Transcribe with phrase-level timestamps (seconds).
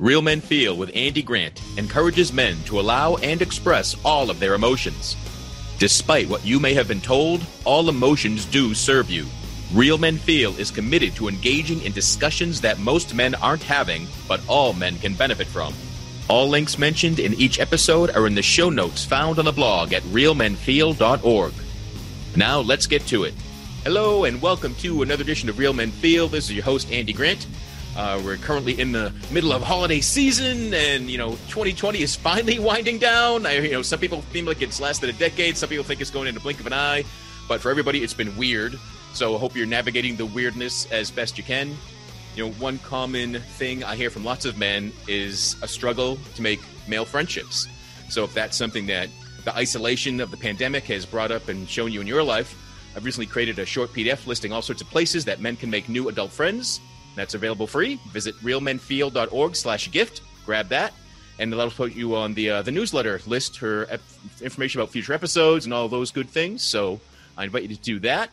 [0.00, 4.54] Real Men Feel with Andy Grant encourages men to allow and express all of their
[4.54, 5.14] emotions.
[5.78, 9.26] Despite what you may have been told, all emotions do serve you.
[9.74, 14.40] Real Men Feel is committed to engaging in discussions that most men aren't having, but
[14.48, 15.74] all men can benefit from.
[16.30, 19.92] All links mentioned in each episode are in the show notes found on the blog
[19.92, 21.52] at realmenfeel.org.
[22.36, 23.34] Now let's get to it.
[23.84, 26.26] Hello and welcome to another edition of Real Men Feel.
[26.26, 27.46] This is your host Andy Grant.
[28.00, 32.58] Uh, we're currently in the middle of holiday season, and you know, 2020 is finally
[32.70, 33.44] winding down.
[33.44, 35.58] I, you know, some people feel like it's lasted a decade.
[35.58, 37.04] Some people think it's going in a blink of an eye.
[37.46, 38.78] But for everybody, it's been weird.
[39.12, 41.76] So I hope you're navigating the weirdness as best you can.
[42.36, 46.40] You know, one common thing I hear from lots of men is a struggle to
[46.40, 47.68] make male friendships.
[48.08, 49.10] So if that's something that
[49.44, 52.56] the isolation of the pandemic has brought up and shown you in your life,
[52.96, 55.86] I've recently created a short PDF listing all sorts of places that men can make
[55.90, 56.80] new adult friends.
[57.16, 58.00] That's available free.
[58.08, 60.22] Visit realmenfeel.org slash gift.
[60.46, 60.92] Grab that.
[61.38, 63.88] And that'll put you on the uh, the newsletter list for
[64.42, 66.62] information about future episodes and all those good things.
[66.62, 67.00] So
[67.36, 68.30] I invite you to do that.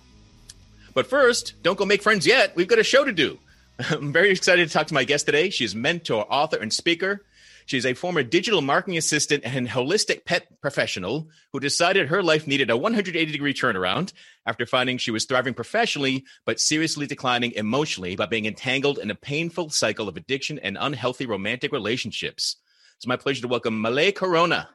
[0.93, 2.55] But first, don't go make friends yet.
[2.55, 3.39] We've got a show to do.
[3.91, 5.49] I'm very excited to talk to my guest today.
[5.49, 7.23] She's mentor, author, and speaker.
[7.67, 12.69] She's a former digital marketing assistant and holistic pet professional who decided her life needed
[12.69, 14.13] a 180 degree turnaround
[14.45, 19.15] after finding she was thriving professionally, but seriously declining emotionally by being entangled in a
[19.15, 22.55] painful cycle of addiction and unhealthy romantic relationships.
[22.95, 24.69] It's my pleasure to welcome Malay Corona.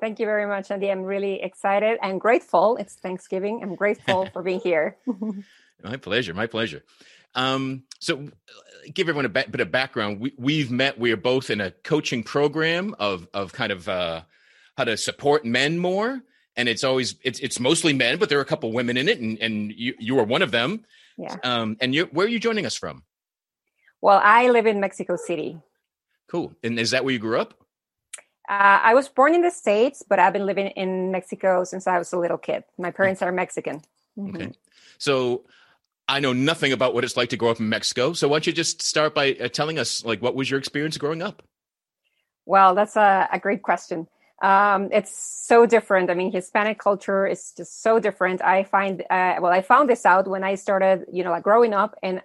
[0.00, 0.90] Thank you very much, Andy.
[0.90, 2.78] I'm really excited and grateful.
[2.78, 3.60] It's Thanksgiving.
[3.62, 4.96] I'm grateful for being here.
[5.82, 6.34] my pleasure.
[6.34, 6.84] My pleasure.
[7.34, 8.28] Um, so,
[8.92, 10.20] give everyone a bit of background.
[10.20, 10.98] We, we've met.
[10.98, 14.22] We are both in a coaching program of of kind of uh,
[14.76, 16.20] how to support men more,
[16.56, 19.20] and it's always it's it's mostly men, but there are a couple women in it,
[19.20, 20.84] and and you you are one of them.
[21.16, 21.36] Yeah.
[21.42, 23.02] Um, and you where are you joining us from?
[24.00, 25.58] Well, I live in Mexico City.
[26.28, 26.54] Cool.
[26.62, 27.54] And is that where you grew up?
[28.48, 31.98] Uh, I was born in the States, but I've been living in Mexico since I
[31.98, 32.64] was a little kid.
[32.78, 33.82] My parents are Mexican.
[34.16, 34.36] Mm-hmm.
[34.36, 34.52] Okay.
[34.98, 35.44] So
[36.08, 38.14] I know nothing about what it's like to grow up in Mexico.
[38.14, 40.96] So why don't you just start by uh, telling us, like, what was your experience
[40.96, 41.42] growing up?
[42.46, 44.08] Well, that's a, a great question.
[44.42, 45.12] Um, it's
[45.46, 46.10] so different.
[46.10, 48.40] I mean, Hispanic culture is just so different.
[48.40, 51.74] I find, uh, well, I found this out when I started, you know, like growing
[51.74, 52.22] up and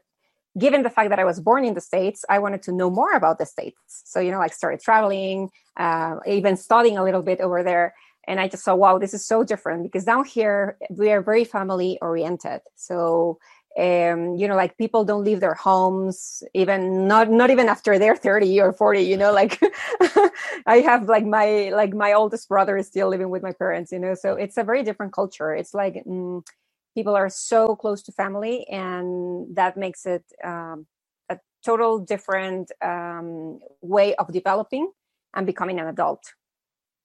[0.57, 3.13] given the fact that I was born in the States, I wanted to know more
[3.13, 4.03] about the States.
[4.05, 7.95] So, you know, like started traveling, uh, even studying a little bit over there.
[8.27, 11.43] And I just saw, wow, this is so different because down here we are very
[11.43, 12.61] family oriented.
[12.75, 13.39] So
[13.77, 18.15] um, you know like people don't leave their homes even not not even after they're
[18.15, 19.59] 30 or 40 you know like
[20.67, 23.97] i have like my like my oldest brother is still living with my parents you
[23.97, 26.45] know so it's a very different culture it's like mm,
[26.93, 30.85] people are so close to family and that makes it um,
[31.29, 34.91] a total different um, way of developing
[35.33, 36.33] and becoming an adult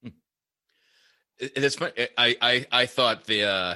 [0.03, 0.09] hmm.
[1.39, 1.77] it's
[2.15, 3.75] i i i thought the uh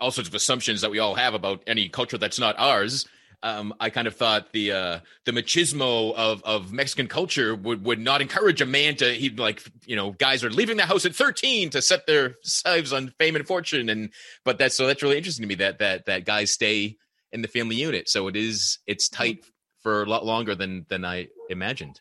[0.00, 3.06] all sorts of assumptions that we all have about any culture that's not ours.
[3.44, 7.98] Um, I kind of thought the uh, the machismo of of Mexican culture would would
[7.98, 11.14] not encourage a man to he like you know guys are leaving the house at
[11.14, 14.10] thirteen to set their lives on fame and fortune and
[14.44, 16.96] but that's so that's really interesting to me that that that guys stay
[17.32, 19.44] in the family unit so it is it's tight
[19.82, 22.00] for a lot longer than than I imagined.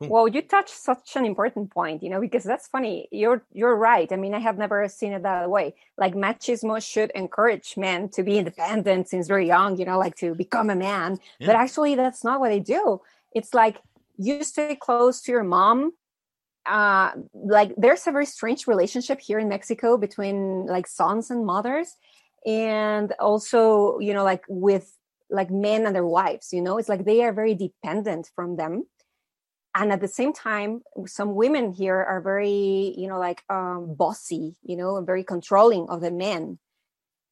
[0.00, 0.08] Cool.
[0.08, 3.06] Well, you touched such an important point, you know, because that's funny.
[3.12, 4.10] You're you're right.
[4.10, 5.74] I mean, I have never seen it that way.
[5.98, 10.34] Like machismo should encourage men to be independent since very young, you know, like to
[10.34, 11.18] become a man.
[11.38, 11.48] Yeah.
[11.48, 13.02] But actually, that's not what they do.
[13.34, 13.82] It's like
[14.16, 15.92] you stay close to your mom.
[16.64, 21.96] Uh, like there's a very strange relationship here in Mexico between like sons and mothers,
[22.46, 24.96] and also, you know, like with
[25.28, 26.54] like men and their wives.
[26.54, 28.86] You know, it's like they are very dependent from them
[29.74, 34.56] and at the same time some women here are very you know like um, bossy
[34.62, 36.58] you know and very controlling of the men.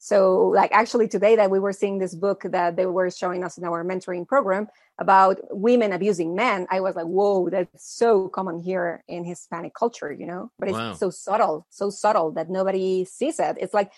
[0.00, 3.58] So like actually today that we were seeing this book that they were showing us
[3.58, 4.68] in our mentoring program
[5.00, 10.12] about women abusing men i was like whoa that's so common here in hispanic culture
[10.12, 10.50] you know?
[10.58, 10.92] But it's wow.
[10.94, 13.56] so subtle so subtle that nobody sees it.
[13.60, 13.92] It's like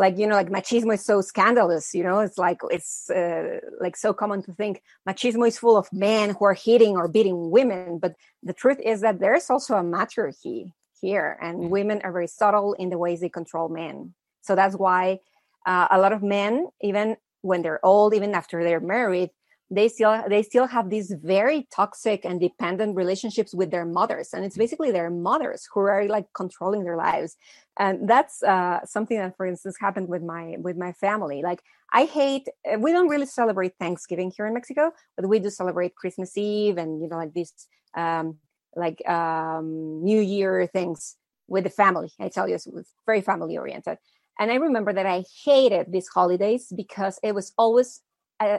[0.00, 3.96] like you know like machismo is so scandalous you know it's like it's uh, like
[3.96, 7.98] so common to think machismo is full of men who are hitting or beating women
[7.98, 11.68] but the truth is that there's also a matriarchy here and mm.
[11.68, 15.20] women are very subtle in the ways they control men so that's why
[15.66, 19.30] uh, a lot of men even when they're old even after they're married
[19.70, 24.30] they still they still have these very toxic and dependent relationships with their mothers.
[24.32, 27.36] And it's basically their mothers who are like controlling their lives.
[27.78, 31.42] And that's uh, something that for instance happened with my with my family.
[31.42, 31.62] Like
[31.92, 35.94] i hate uh, we don't really celebrate thanksgiving here in mexico but we do celebrate
[35.94, 37.52] christmas eve and you know like these
[37.96, 38.36] um
[38.76, 41.16] like um new year things
[41.48, 42.12] with the family.
[42.20, 42.68] I tell you it's
[43.04, 43.98] very family oriented
[44.38, 48.02] and i remember that i hated these holidays because it was always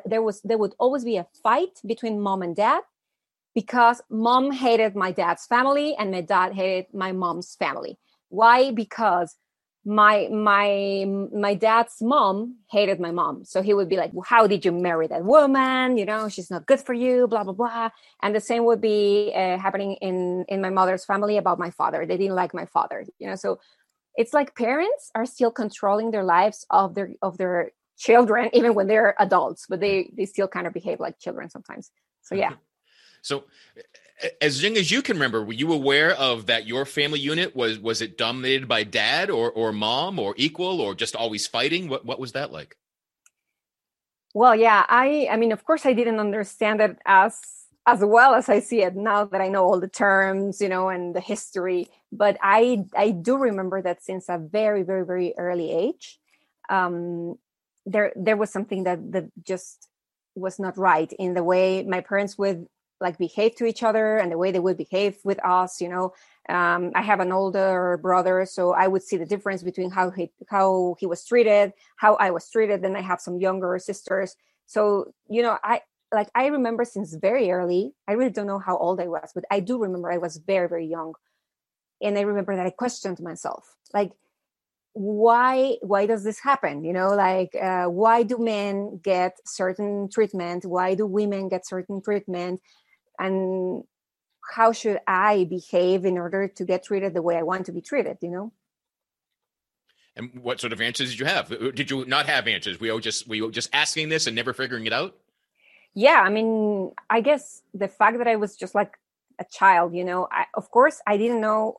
[0.05, 2.81] there was there would always be a fight between mom and dad
[3.55, 7.97] because mom hated my dad's family and my dad hated my mom's family.
[8.29, 8.71] Why?
[8.71, 9.35] Because
[9.83, 13.43] my my my dad's mom hated my mom.
[13.43, 15.97] So he would be like well, how did you marry that woman?
[15.97, 17.89] You know she's not good for you blah blah blah.
[18.21, 22.05] And the same would be uh, happening in in my mother's family about my father.
[22.05, 23.35] They didn't like my father you know?
[23.35, 23.59] So
[24.15, 28.87] it's like parents are still controlling their lives of their of their children even when
[28.87, 31.91] they're adults but they they still kind of behave like children sometimes.
[32.21, 32.53] So yeah.
[33.23, 33.43] So
[34.41, 37.77] as young as you can remember were you aware of that your family unit was
[37.77, 41.87] was it dominated by dad or or mom or equal or just always fighting?
[41.87, 42.75] What what was that like?
[44.33, 47.37] Well yeah i i mean of course i didn't understand it as
[47.85, 50.89] as well as i see it now that i know all the terms you know
[50.89, 51.81] and the history
[52.11, 56.19] but i i do remember that since a very very very early age
[56.69, 57.37] um
[57.85, 59.87] there there was something that that just
[60.35, 62.65] was not right in the way my parents would
[62.99, 66.13] like behave to each other and the way they would behave with us you know?
[66.49, 70.31] Um, i have an older brother so i would see the difference between how he
[70.49, 74.35] how he was treated how i was treated then i have some younger sisters.
[74.65, 75.81] So you know i
[76.13, 79.45] like i remember since very early i really don't know how old i was but
[79.51, 81.13] i do remember i was very very young.
[82.01, 83.75] And i remember that i questioned myself.
[83.93, 84.11] Like
[84.93, 86.83] why why does this happen?
[86.83, 90.65] You know like uh, why do men get certain treatment?
[90.65, 92.61] Why do women get certain treatment?
[93.19, 93.83] And
[94.51, 97.81] how should i behave in order to get treated the way i want to be
[97.81, 98.51] treated you know?
[100.15, 101.47] And what sort of answers did you have?
[101.73, 102.81] Did you not have answers?
[102.81, 105.15] We were just we were just asking this and never figuring it out?
[105.93, 108.97] Yeah i mean i guess the fact that i was just like
[109.39, 111.77] a child you know I, of course i didn't know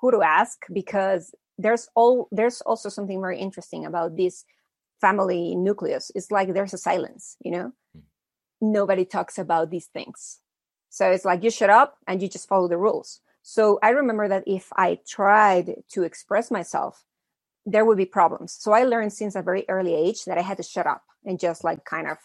[0.00, 4.44] who to ask because there's all there's also something very interesting about this
[5.00, 6.10] family nucleus.
[6.14, 7.72] It's like there's a silence you know?
[7.96, 8.02] Mm.
[8.60, 10.40] nobody talks about these things.
[10.90, 13.20] So it's like you shut up and you just follow the rules.
[13.42, 17.04] So i remember that if i tried to express myself
[17.64, 18.56] there would be problems.
[18.58, 21.38] So i learned since a very early age that i had to shut up and
[21.38, 22.18] just like kind of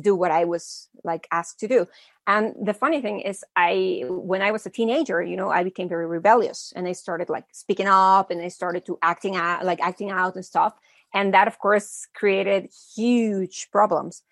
[0.00, 1.86] do what I was like asked to do.
[2.26, 5.88] And the funny thing is, I when I was a teenager, you know, I became
[5.88, 9.80] very rebellious, and I started like speaking up, and I started to acting out, like
[9.80, 10.74] acting out and stuff.
[11.14, 14.22] And that, of course, created huge problems.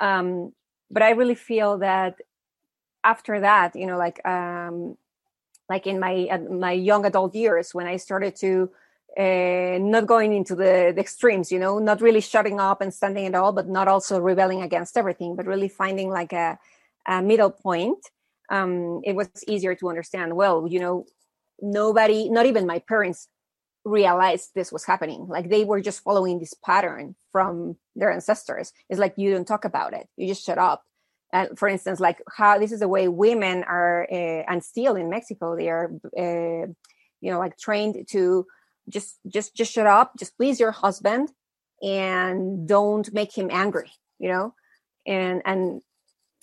[0.00, 0.52] Um,
[0.90, 2.16] but I really feel that
[3.04, 4.96] after that, you know, like um,
[5.68, 8.70] like in my uh, my young adult years, when I started to
[9.16, 13.24] uh, not going into the, the, extremes you know not really shutting up and standing
[13.24, 16.58] at all but not also rebelling against everything but really finding like a,
[17.06, 17.98] a middle point
[18.50, 21.04] um, it was easier to understand well you know
[21.60, 23.28] nobody not even my parents
[23.84, 25.26] realized this was happening.
[25.28, 28.72] Like they were just following this pattern from their ancestors.
[28.90, 30.08] It's like you don't talk about it.
[30.16, 30.82] You just shut up.
[31.32, 35.10] And for instance like how this is the way women are uh, and still in
[35.10, 36.66] mexico they are uh,
[37.20, 38.46] you know like trained to
[38.88, 41.32] just just just shut up just please your husband
[41.82, 44.54] and don't make him angry you know?
[45.06, 45.80] And and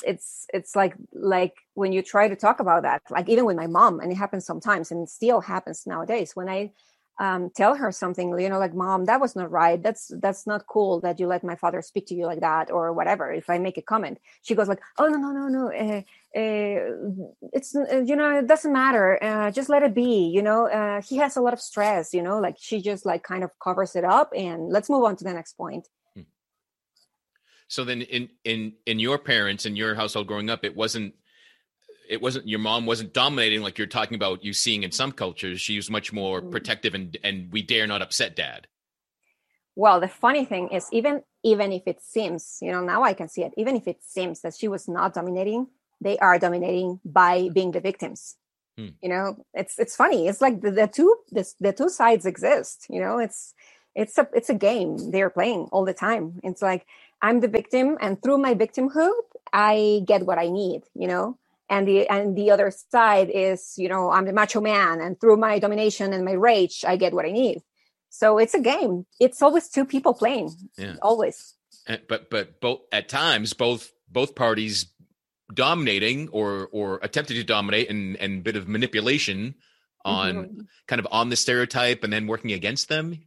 [0.06, 3.68] it's it's like like when you try to talk about that like even with my
[3.68, 6.72] mom and it happens sometimes and still happens nowadays when i
[7.20, 10.66] um, tell her something you know like mom that was not right that's that's not
[10.66, 13.60] cool that you let my father speak to you like that or whatever if i
[13.60, 16.02] make a comment she goes like oh no no no no uh,
[16.36, 17.20] uh,
[17.54, 21.18] it's uh, you know it doesn't matter uh, just let it be you know he
[21.18, 24.04] has a lot of stress you know like she just like kind of covers it
[24.04, 25.88] up and let's move on to the next point.
[27.74, 31.12] So then in in in your parents in your household growing up it wasn't
[32.08, 35.60] it wasn't your mom wasn't dominating like you're talking about you seeing in some cultures.
[35.60, 36.52] She was much more mm.
[36.52, 38.68] protective and and we dare not upset dad.
[39.76, 43.28] Well the funny thing is even even if it seems you know now i can
[43.28, 45.68] see it even if it seems that she was not dominating
[46.00, 48.36] they are dominating by being the victims.
[48.78, 48.94] Hmm.
[49.04, 50.28] you know it's it's funny.
[50.28, 53.18] It's like the, the two this, the two sides exist you know?
[53.18, 53.54] It's
[53.96, 56.40] it's a it's a game they're playing all the time.
[56.44, 56.86] It's like
[57.24, 59.12] i'm the victim and through my victimhood
[59.52, 61.38] i get what i need you know
[61.70, 65.38] and the and the other side is you know i'm the macho man and through
[65.38, 67.62] my domination and my rage i get what i need
[68.10, 70.96] so it's a game it's always two people playing yeah.
[71.02, 71.56] always
[72.08, 74.94] but but both at times both both parties
[75.54, 79.56] dominating or or attempting to dominate and and bit of manipulation
[80.06, 80.62] on mm-hmm.
[80.88, 83.20] kind of on the stereotype and then working against them.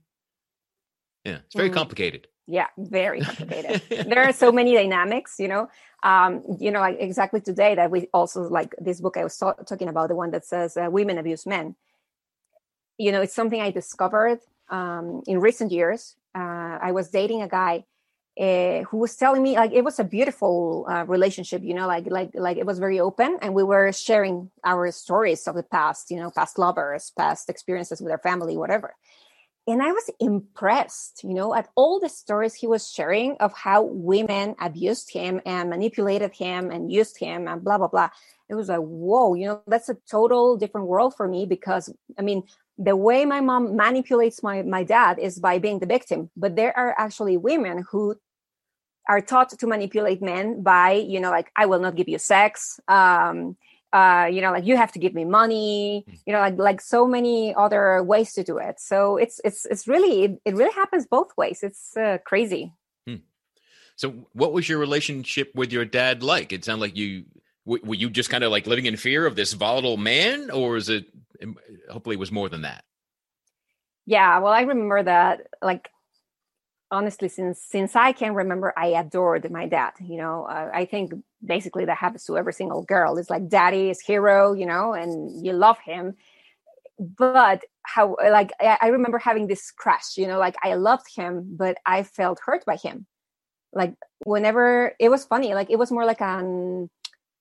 [1.25, 1.79] Yeah, it's very mm-hmm.
[1.79, 2.29] complicated.
[2.47, 3.83] Yeah, very complicated.
[4.09, 5.69] there are so many dynamics, you know.
[6.03, 9.89] Um, you know, like exactly today that we also like this book I was talking
[9.89, 11.75] about, the one that says uh, women abuse men.
[12.99, 16.17] You know, it's something I discovered um, in recent years.
[16.35, 17.85] Uh, I was dating a guy
[18.39, 22.05] uh, who was telling me like it was a beautiful uh, relationship you know like
[22.11, 26.11] like like it was very open and we were sharing our stories of the past
[26.11, 28.95] you know past lovers past experiences with our family whatever
[29.67, 33.83] and i was impressed you know at all the stories he was sharing of how
[33.83, 38.11] women abused him and manipulated him and used him and blah blah blah.
[38.49, 42.23] It was like whoa you know that's a total different world for me because i
[42.23, 42.45] mean
[42.79, 46.31] the way my mom manipulates my my dad is by being the victim.
[46.37, 48.17] But there are actually women who
[49.09, 52.81] are taught to manipulate men by you know like i will not give you sex
[52.89, 53.57] um
[53.97, 56.15] uh you know like you have to give me money hmm.
[56.27, 58.77] you know like like so many other ways to do it.
[58.79, 61.63] So it's it's it's really it, it really happens both ways.
[61.63, 62.73] It's uh, crazy.
[63.07, 63.23] Hmm.
[63.97, 66.53] so what was your relationship with your dad like?
[66.53, 67.25] It sounded like you
[67.65, 70.89] were you just kind of like living in fear of this volatile man or is
[70.89, 71.07] it
[71.91, 72.85] hopefully it was more than that?
[74.05, 75.89] Yeah well i remember that like
[76.91, 80.45] honestly since since i can remember i adored my dad you know?
[80.45, 81.13] Uh, i think
[81.45, 83.17] basically that happens to every single girl.
[83.19, 86.17] It's like daddy is hero you know and you love him.
[86.99, 91.79] But how like i remember having this crush you know like i loved him but
[91.87, 93.07] i felt hurt by him.
[93.73, 96.91] Like whenever it was funny like it was more like an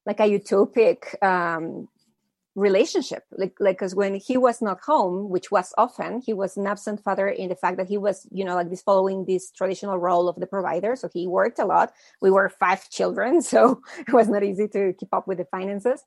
[0.05, 1.87] like a utopic um
[2.55, 3.23] relationship.
[3.31, 7.03] Like like because when he was not home which was often he was an absent
[7.03, 10.29] father in the fact that he was you know like this following this traditional role
[10.29, 10.95] of the provider.
[10.95, 11.91] So he worked a lot.
[12.21, 16.03] We were five children so it was not easy to keep up with the finances.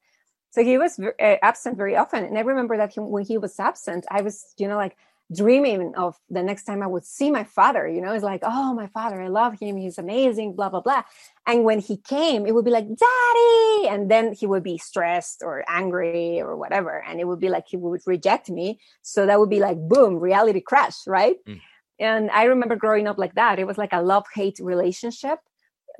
[0.51, 2.25] So he was uh, absent very often.
[2.25, 4.97] And i remember that he, when he was absent i was you know like
[5.35, 7.87] dreaming of the next time I would see my father.
[7.87, 9.77] You know, it's like, oh, my father, I love him.
[9.77, 11.03] He's amazing, blah, blah, blah.
[11.47, 13.89] And when he came, it would be like, daddy.
[13.89, 17.05] And then he would be stressed or angry or whatever.
[17.07, 18.81] And it would be like he would reject me.
[19.03, 21.37] So that would be like, boom, reality crash, right?
[21.47, 21.61] Mm.
[22.01, 23.59] And I remember growing up like that.
[23.59, 25.41] It was like a love hate relationship.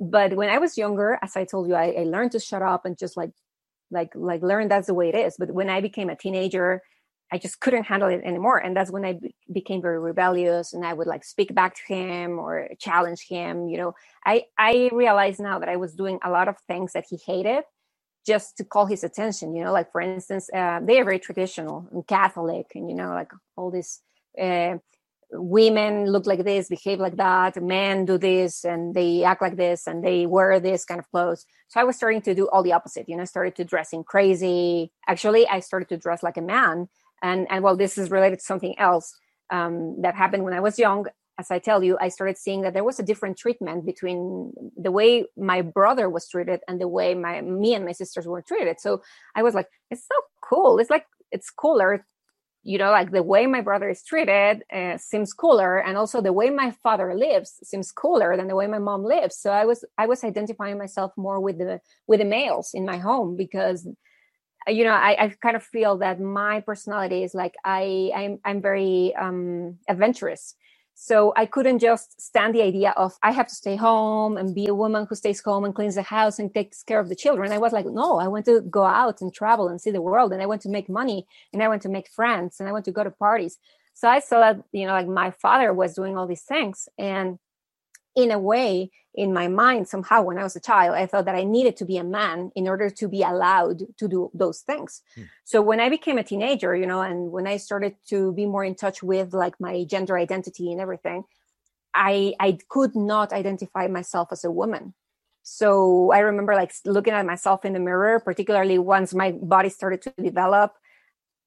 [0.01, 2.85] But when I was younger, as I told you, I, I learned to shut up
[2.85, 3.31] and just like,
[3.91, 5.35] like, like learn that's the way it is.
[5.37, 6.81] But when I became a teenager,
[7.31, 8.57] I just couldn't handle it anymore.
[8.57, 11.93] And that's when I be- became very rebellious and I would like speak back to
[11.93, 13.67] him or challenge him.
[13.67, 13.93] You know,
[14.25, 17.63] I, I realized now that I was doing a lot of things that he hated
[18.25, 21.87] just to call his attention, you know, like for instance, uh, they are very traditional
[21.91, 24.01] and Catholic and, you know, like all these
[24.39, 24.77] uh,
[25.31, 29.87] women look like this, behave like that, men do this and they act like this
[29.87, 31.45] and they wear this kind of clothes.
[31.69, 34.03] So I was starting to do all the opposite, you know, started to dress in
[34.03, 34.91] crazy.
[35.07, 36.89] Actually, I started to dress like a man
[37.21, 39.15] and and well this is related to something else
[39.51, 41.05] um, that happened when i was young
[41.39, 44.91] as i tell you i started seeing that there was a different treatment between the
[44.91, 48.79] way my brother was treated and the way my me and my sisters were treated.
[48.79, 49.01] So
[49.35, 50.79] i was like it's so cool.
[50.79, 52.05] It's like it's cooler
[52.63, 55.77] you know like the way my brother is treated uh, seems cooler.
[55.77, 59.37] And also the way my father lives seems cooler than the way my mom lives.
[59.37, 62.97] So i was i was identifying myself more with the with the males in my
[62.97, 63.87] home because
[64.69, 68.61] you know I, I kind of feel that my personality is like i i'm, I'm
[68.61, 70.55] very um adventurous.
[70.95, 74.67] So i couldn't just stand the idea of i have to stay home and be
[74.67, 77.51] a woman who stays home and cleans the house and takes care of the children.
[77.53, 80.33] I was like no i want to go out and travel and see the world
[80.33, 82.85] and i want to make money and i want to make friends and i want
[82.85, 83.57] to go to parties.
[83.95, 87.39] So i saw that you know like my father was doing all these things and
[88.23, 91.35] in a way in my mind somehow when i was a child i thought that
[91.35, 95.01] i needed to be a man in order to be allowed to do those things
[95.15, 95.23] hmm.
[95.43, 98.63] so when i became a teenager you know and when i started to be more
[98.63, 101.23] in touch with like my gender identity and everything
[101.93, 104.93] i i could not identify myself as a woman
[105.41, 110.01] so i remember like looking at myself in the mirror particularly once my body started
[110.01, 110.75] to develop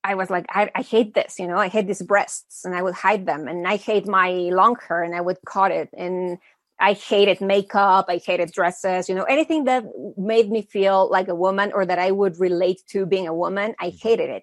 [0.04, 2.82] I was like, I, I, hate this, you know, I hate these breasts and I
[2.82, 3.46] would hide them.
[3.46, 5.90] And I hate my long hair and I would cut it.
[5.96, 6.38] And
[6.82, 8.06] I hated makeup.
[8.08, 9.84] I hated dresses, you know, anything that
[10.16, 13.76] made me feel like a woman or that I would relate to being a woman.
[13.78, 14.08] I mm-hmm.
[14.08, 14.42] hated it.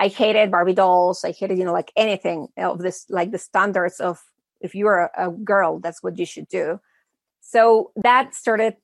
[0.00, 1.24] I hated Barbie dolls.
[1.24, 4.18] I hated, you know, like anything of this, like the standards of
[4.62, 6.80] if you're a, a girl, that's what you should do.
[7.40, 8.76] So that started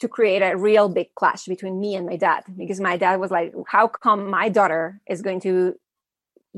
[0.00, 3.30] to create a real big clash between me and my dad because my dad was
[3.30, 5.74] like, how come my daughter is going to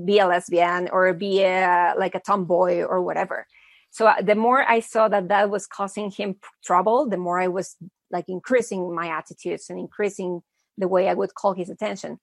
[0.03, 3.47] be a lesbian or be a, like a tomboy or whatever?
[3.91, 7.49] So uh, the more i saw that that was causing him trouble the more i
[7.49, 7.77] was
[8.11, 10.43] like increasing my attitudes and increasing
[10.81, 12.19] the way I would call his attention.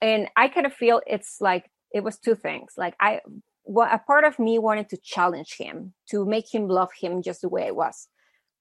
[0.00, 2.72] And I kind of feel it's like it was two things.
[2.76, 3.20] Like I,
[3.62, 7.42] what a part of me wanted to challenge him to make him love him just
[7.42, 8.08] the way I was,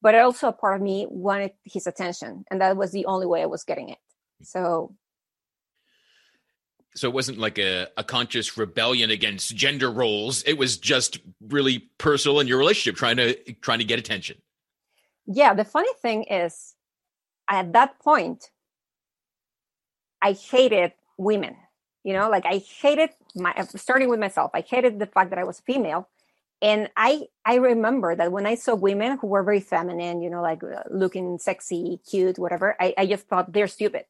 [0.01, 3.41] but also a part of me wanted his attention, and that was the only way
[3.41, 3.97] I was getting it.
[4.43, 4.95] So
[6.95, 10.43] so it wasn't like a, a conscious rebellion against gender roles.
[10.43, 14.37] It was just really personal in your relationship trying to trying to get attention.
[15.25, 16.75] Yeah the funny thing is
[17.49, 18.49] at that point
[20.21, 21.55] i hated women
[22.03, 25.43] you know like i hated my starting with myself i hated the fact that i
[25.43, 26.07] was female.
[26.61, 30.41] And i i remember that when i saw women who were very feminine you know
[30.41, 34.05] like uh, looking sexy cute whatever I, I just thought they're stupid.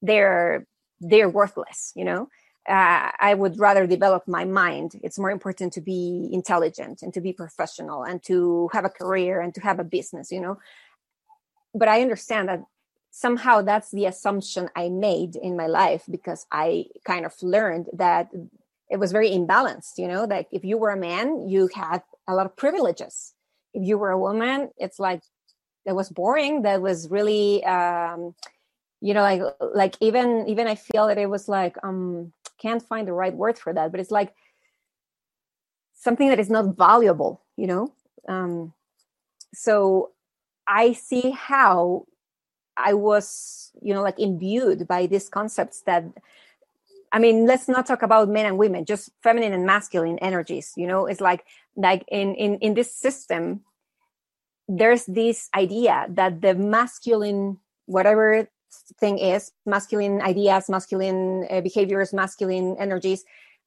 [0.00, 0.66] They're
[1.10, 2.28] they're worthless you know?
[2.68, 4.90] Uh, i would rather develop my mind.
[5.02, 9.40] It's more important to be intelligent and to be professional and to have a career
[9.42, 10.58] and to have a business you know?
[11.74, 12.62] But i understand that
[13.10, 18.24] somehow that's the assumption i made in my life because i kind of learned that
[18.90, 20.26] it was very imbalanced you know?
[20.26, 23.34] That if you were a man you had a lot of privileges.
[23.74, 25.22] If you were a woman it's like
[25.84, 28.34] that was boring that was really um,
[29.04, 29.42] you know like
[29.74, 33.58] like even even i feel that it was like um can't find the right word
[33.58, 34.32] for that but it's like
[35.92, 37.92] something that is not valuable you know?
[38.26, 38.72] Um
[39.52, 40.10] so
[40.66, 42.06] i see how
[42.76, 46.02] i was you know like imbued by these concepts that
[47.12, 50.86] i mean let's not talk about men and women just feminine and masculine energies you
[50.86, 51.04] know?
[51.04, 51.44] It's like
[51.76, 53.60] like in in in this system
[54.66, 58.48] there's this idea that the masculine whatever
[59.00, 63.24] thing is masculine ideas masculine uh, behaviors masculine energies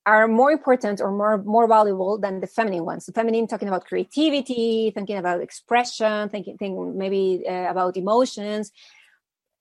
[0.08, 3.06] are more important or more more valuable than the feminine ones.
[3.06, 8.72] The feminine talking about creativity thinking about expression thinking, thinking maybe uh, about emotions.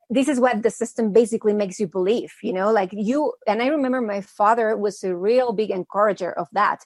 [0.09, 2.71] This is what the system basically makes you believe you know?
[2.71, 6.81] Like you and i remember my father was a real big encourager of that.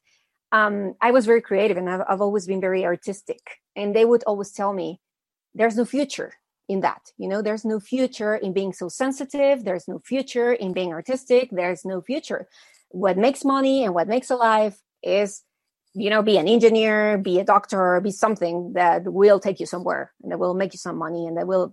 [0.53, 3.43] Um, i was very creative and I've, I've always been very artistic.
[3.77, 5.01] And they would always tell me
[5.55, 6.33] there's no future
[6.71, 7.43] in that you know?
[7.43, 12.01] There's no future in being so sensitive there's no future in being artistic there's no
[12.01, 12.49] future.
[12.91, 15.43] What makes money and what makes a life is
[15.95, 20.13] you know be an engineer be a doctor be something that will take you somewhere
[20.23, 21.73] and that will make you some money and that will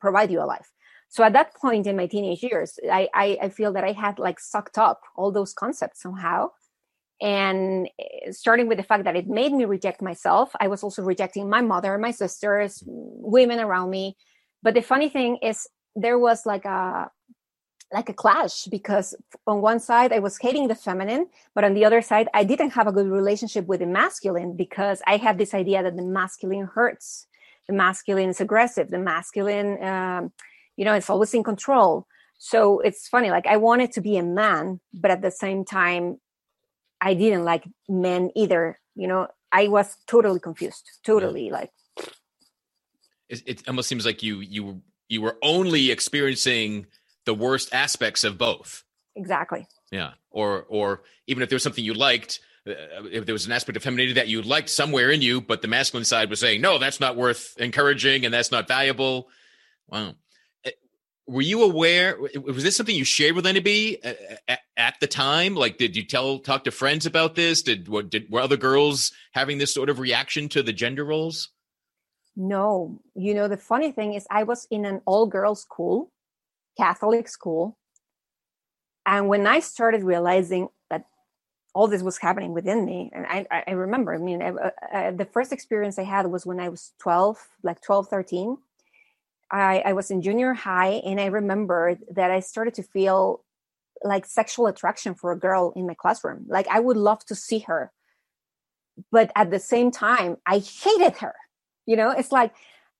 [0.00, 0.70] provide you a life.
[1.10, 4.18] So at that point in my teenage years i i, I feel that i had
[4.18, 6.50] like sucked up all those concepts somehow.
[7.20, 11.02] And eh, starting with the fact that it made me reject myself i was also
[11.02, 14.16] rejecting my mother my sisters women around me
[14.62, 17.10] but the funny thing is there was like a
[17.90, 19.14] like a clash because
[19.46, 22.70] on one side I was hating the feminine, but on the other side I didn't
[22.70, 26.66] have a good relationship with the masculine because I had this idea that the masculine
[26.66, 27.26] hurts,
[27.66, 30.32] the masculine is aggressive, the masculine, um,
[30.76, 32.06] you know, it's always in control.
[32.38, 36.18] So it's funny, like I wanted to be a man, but at the same time,
[37.00, 38.78] I didn't like men either.
[38.94, 41.52] You know, I was totally confused, totally yeah.
[41.52, 41.70] like
[43.28, 46.86] it, it almost seems like you you you were only experiencing
[47.24, 48.84] the worst aspects of both.
[49.16, 49.66] Exactly.
[49.90, 50.12] Yeah.
[50.30, 52.72] Or or even if there was something you liked, uh,
[53.10, 55.68] if there was an aspect of femininity that you liked somewhere in you, but the
[55.68, 59.28] masculine side was saying, no, that's not worth encouraging and that's not valuable.
[59.88, 60.14] Wow.
[60.64, 60.70] Eh,
[61.26, 62.18] were you aware?
[62.42, 65.54] Was this something you shared with anybody at, at, at the time?
[65.54, 67.62] Like, did you tell, talk to friends about this?
[67.62, 71.50] Did, what, did, were other girls having this sort of reaction to the gender roles?
[72.40, 76.12] No, you know, the funny thing is, I was in an all girls school,
[76.76, 77.76] Catholic school.
[79.04, 81.06] And when I started realizing that
[81.74, 85.24] all this was happening within me, and I, I remember, I mean, uh, uh, the
[85.24, 88.56] first experience I had was when I was 12, like 12, 13.
[89.50, 93.42] I, I was in junior high, and I remember that I started to feel
[94.04, 96.44] like sexual attraction for a girl in my classroom.
[96.46, 97.90] Like I would love to see her.
[99.10, 101.34] But at the same time, I hated her
[101.88, 102.52] you know it's like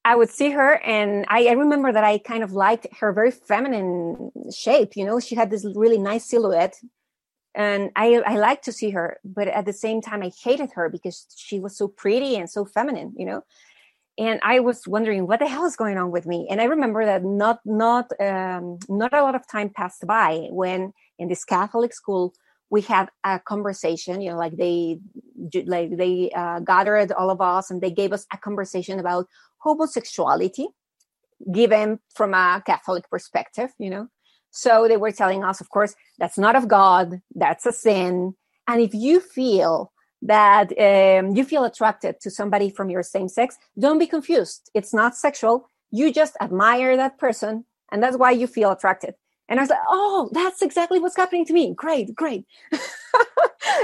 [0.05, 3.31] i would see her and I, I, remember that i kind of liked her very
[3.31, 6.77] feminine shape you know she had this really nice silhouette
[7.55, 10.89] and i i liked to see her but at the same time i hated her
[10.89, 13.43] because she was so pretty and so feminine you know?
[14.17, 16.49] And i was wondering what the hell is going on with me?
[16.51, 20.93] And i remember that not not um, not a lot of time passed by when
[21.21, 22.35] in this catholic school
[22.71, 24.99] we had a conversation you know like they
[25.67, 29.27] like they uh, gathered all of us and they gave us a conversation about
[29.59, 30.69] homosexuality
[31.53, 34.09] given from a catholic perspective you know?
[34.51, 38.35] So they were telling us of course that's not of god that's a sin.
[38.67, 43.57] And if you feel that um, you feel attracted to somebody from your same sex
[43.79, 44.69] don't be confused.
[44.75, 45.71] It's not sexual.
[45.91, 49.15] You just admire that person and that's why you feel attracted
[49.49, 51.75] and i was like oh that's exactly what's happening to me.
[51.75, 52.45] Great great.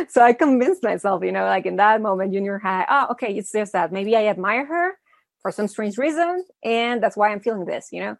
[0.08, 3.52] So i convinced myself you know like in that moment junior high oh okay it's
[3.52, 3.92] just that.
[3.92, 4.92] Maybe i admire her
[5.40, 8.16] for some strange reason and that's why i'm feeling this you know?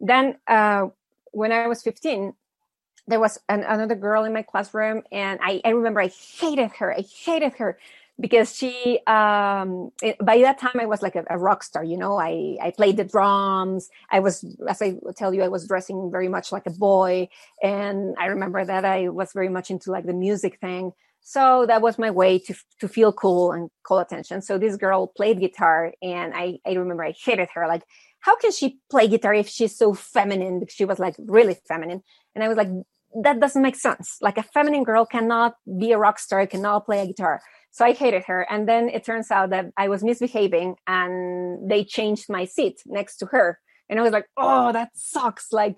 [0.00, 0.86] Then uh,
[1.32, 2.32] when i was 15
[3.08, 6.92] there was an, another girl in my classroom and I, I remember i hated her.
[6.92, 7.78] I hated her
[8.20, 11.96] because she um it, by that time i was like a, a, rock star you
[11.96, 13.88] know i i played the drums.
[14.10, 17.28] I was as i tell you i was dressing very much like a boy.
[17.62, 20.92] And i remember that i was very much into like the music thing.
[21.24, 24.42] So that was my way to to feel cool and call attention.
[24.42, 27.66] So this girl played guitar and i i remember i hated her.
[27.66, 27.82] Like
[28.20, 30.60] how can she play guitar if she's so feminine?
[30.60, 32.02] Because she was like really feminine.
[32.34, 32.68] And i was like
[33.22, 37.02] that doesn't make sense like a feminine girl cannot be a rock star cannot play
[37.02, 37.40] a guitar
[37.72, 38.46] so I hated her.
[38.50, 43.16] And then it turns out that I was misbehaving and they changed my seat next
[43.18, 43.58] to her.
[43.88, 45.52] And I was like, oh, that sucks.
[45.52, 45.76] Like,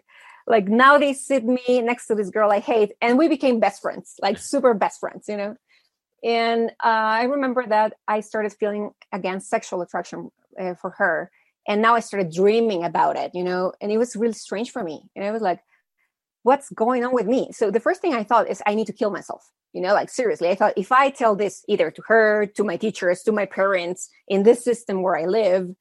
[0.49, 2.93] like now they sit me next to this girl I hate.
[3.01, 5.55] And we became best friends, like super best friends, you know?
[6.25, 11.31] And uh, I remember that I started feeling again sexual attraction uh, for her.
[11.69, 13.73] And now I started dreaming about it, you know?
[13.81, 15.05] And it was really strange for me.
[15.15, 15.61] And I was like,
[16.45, 17.51] what's going on with me?
[17.53, 20.09] So the first thing I thought is I need to kill myself you know like
[20.09, 23.45] seriously i thought if i tell this either to her to my teachers to my
[23.45, 25.75] parents in this system where i live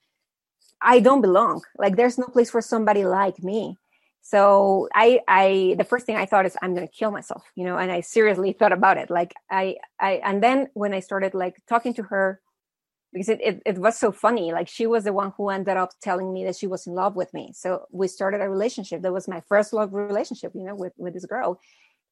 [0.84, 1.62] i don't belong.
[1.78, 3.78] Like there's no place for somebody like me.
[4.22, 7.66] So i i the first thing i thought is i'm going to kill myself you
[7.66, 9.10] know and i seriously thought about it.
[9.10, 12.40] Like i i and then when i started like talking to her
[13.14, 15.92] because it, it, it was so funny like she was the one who ended up
[16.02, 17.52] telling me that she was in love with me.
[17.54, 19.02] So we started a relationship.
[19.02, 21.60] That was my first love relationship you know with with this girl.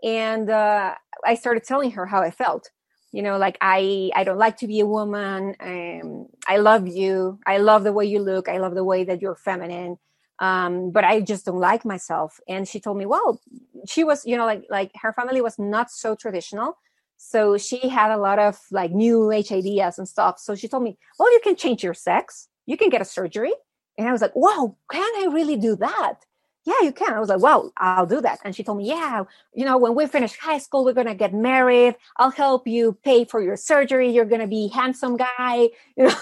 [0.03, 2.69] And uh, i started telling her how i felt.
[3.13, 5.55] You know like i i don't like to be a woman.
[5.59, 7.39] Um, i love you.
[7.45, 8.47] I love the way you look.
[8.49, 9.97] I love the way that you're feminine.
[10.39, 12.39] Um, but i just don't like myself.
[12.47, 13.41] And she told me well
[13.87, 16.77] she was you know like like her family was not so traditional
[17.23, 20.83] so she had a lot of like new age ideas and stuff so she told
[20.83, 23.53] me well you can change your sex you can get a surgery
[23.97, 26.25] and i was like wow can i really do that
[26.63, 27.13] yeah, you can.
[27.13, 28.39] I was like, well, I'll do that.
[28.45, 31.15] And she told me, yeah, you know, when we finish high school, we're going to
[31.15, 31.95] get married.
[32.17, 34.11] I'll help you pay for your surgery.
[34.11, 35.69] You're going to be handsome guy.
[35.97, 36.15] You know,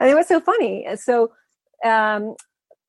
[0.00, 0.86] and it was so funny.
[0.96, 1.32] So,
[1.84, 2.34] um,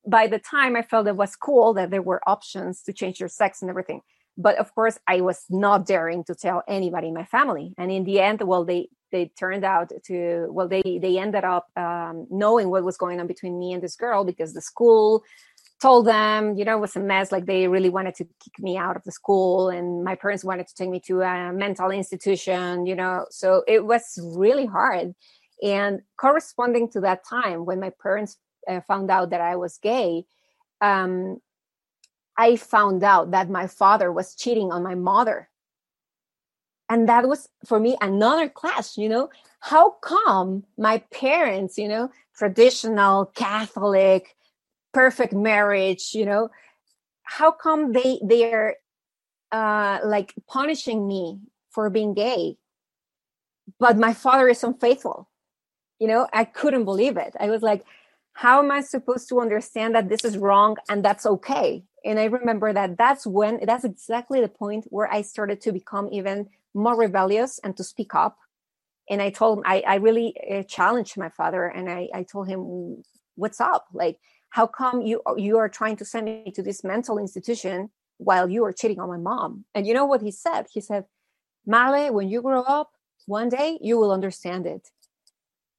[0.06, 3.28] by the time I felt it was cool that there were options to change your
[3.28, 4.00] sex and everything.
[4.38, 7.74] But of course, I was not daring to tell anybody in my family.
[7.76, 11.66] And in the end, well, they they turned out to well, they they ended up
[11.76, 15.24] um, knowing what was going on between me and this girl because the school
[15.80, 17.32] told them, you know, it was a mess.
[17.32, 20.68] Like they really wanted to kick me out of the school, and my parents wanted
[20.68, 23.26] to take me to a mental institution, you know.
[23.30, 25.14] So it was really hard.
[25.62, 28.36] And corresponding to that time when my parents
[28.68, 30.24] uh, found out that I was gay,
[30.80, 31.40] um,
[32.38, 35.50] I found out that my father was cheating on my mother.
[36.88, 39.28] And that was for me another clash, you know.
[39.60, 44.36] How come my parents, you know, traditional Catholic,
[44.92, 46.48] perfect marriage you know
[47.22, 48.76] how come they they're
[49.52, 51.38] uh like punishing me
[51.70, 52.56] for being gay
[53.78, 55.28] but my father is unfaithful
[55.98, 57.84] you know i couldn't believe it i was like
[58.38, 61.82] how am i supposed to understand that this is wrong and that's okay?
[62.04, 66.08] And i remember that that's when that's exactly the point where i started to become
[66.12, 68.38] even more rebellious and to speak up.
[69.10, 72.46] And i told him i, I really uh, challenged my father and I, I told
[72.46, 72.60] him
[73.34, 73.86] what's up?
[73.92, 74.18] Like
[74.50, 77.90] how come you you are trying to send me to this mental institution
[78.28, 79.64] while you are cheating on my mom?
[79.74, 80.62] And you know what he said?
[80.72, 81.06] He said
[81.66, 82.90] male when you grow up
[83.26, 84.84] one day you will understand it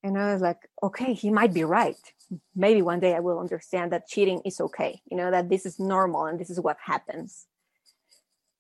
[0.03, 1.97] and i was like okay he might be right.
[2.55, 5.79] Maybe one day i will understand that cheating is okay you know that this is
[5.79, 7.47] normal and this is what happens.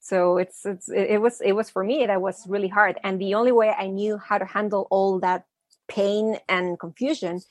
[0.01, 2.97] So it's, it's it was it was for me that was really hard.
[3.03, 5.45] And the only way i knew how to handle all that
[5.87, 7.41] pain and confusion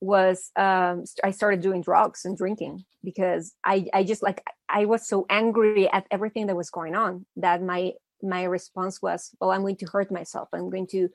[0.00, 5.06] was um, I started doing drugs and drinking because I I just like I was
[5.06, 9.62] so angry at everything that was going on that my my response was well I'm
[9.62, 10.48] going to hurt myself.
[10.52, 11.08] I'm going to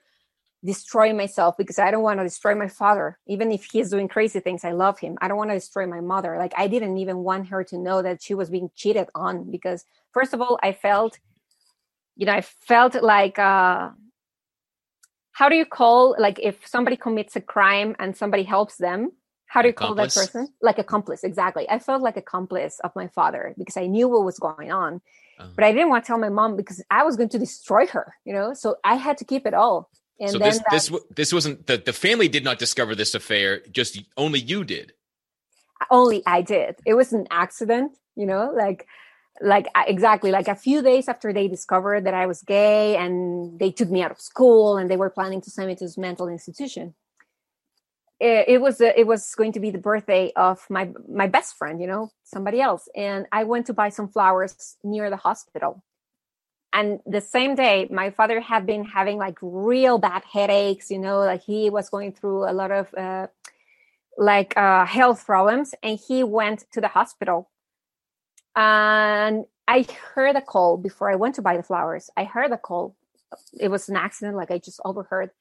[0.64, 3.20] destroy myself because I don't want to destroy my father.
[3.28, 5.18] Even if he's doing crazy things I love him.
[5.22, 6.38] I don't want to destroy my mother.
[6.38, 9.86] Like I didn't even want her to know that she was being cheated on because
[10.12, 11.20] first of all I felt
[12.16, 13.90] you know I felt like uh
[15.32, 19.12] how do you call like if somebody commits a crime and somebody helps them
[19.48, 20.16] how do you call accomplice.
[20.16, 20.48] that person?
[20.62, 21.70] Like accomplice exactly.
[21.70, 25.02] I felt like accomplice of my father because i knew what was going on
[25.40, 25.50] uh-huh.
[25.56, 28.16] but i didn't want to tell my mom because i was going to destroy her
[28.24, 28.54] you know?
[28.54, 31.94] So i had to keep it all and so this this this wasn't the, the
[31.94, 34.94] family did not discover this affair just only you did
[35.90, 36.76] only I did.
[36.86, 38.88] It was an accident, you know, like
[39.42, 43.72] like exactly like a few days after they discovered that I was gay and they
[43.72, 46.28] took me out of school and they were planning to send me to this mental
[46.28, 46.94] institution.
[48.20, 51.58] It, it was a, it was going to be the birthday of my my best
[51.58, 55.84] friend, you know, somebody else, and I went to buy some flowers near the hospital.
[56.74, 61.20] And the same day, my father had been having like real bad headaches, you know,
[61.20, 63.28] like he was going through a lot of uh,
[64.18, 67.50] like uh, health problems, and he went to the hospital
[68.56, 72.10] and I heard a call before I went to buy the flowers.
[72.18, 72.96] I heard a call.
[73.60, 75.32] It was an accident, like I just overheard.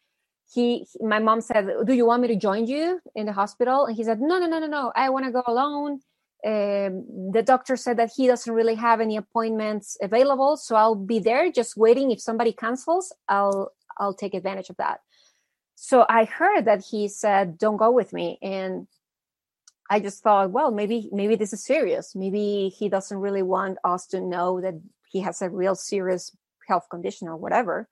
[0.52, 3.96] He, my mom said, "Do you want me to join you in the hospital?" And
[3.96, 4.92] he said, "No, no, no, no, no.
[4.94, 6.00] I want to go alone."
[6.44, 11.20] Um, the doctor said that he doesn't really have any appointments available, so I'll be
[11.20, 12.10] there just waiting.
[12.10, 15.00] If somebody cancels, I'll I'll take advantage of that.
[15.76, 18.88] So I heard that he said, "Don't go with me," and
[19.92, 22.14] I just thought, well, maybe maybe this is serious.
[22.14, 24.74] Maybe he doesn't really want us to know that
[25.10, 26.34] he has a real serious
[26.66, 27.88] health condition or whatever.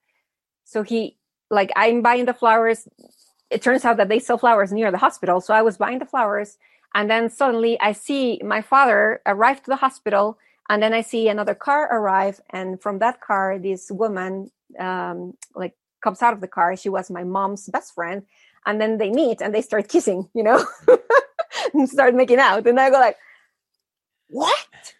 [0.64, 1.18] So he
[1.50, 2.88] like I'm buying the flowers.
[3.50, 5.40] It turns out that they sell flowers near the hospital.
[5.40, 6.56] So I was buying the flowers
[6.94, 11.28] and then suddenly I see my father arrive to the hospital and then I see
[11.28, 16.48] another car arrive and from that car this woman um, like comes out of the
[16.48, 16.76] car.
[16.76, 18.22] She was my mom's best friend
[18.66, 20.64] and then they meet and they start kissing, you know.
[21.74, 22.66] and start making out.
[22.66, 23.16] And I go like,
[24.28, 24.94] what?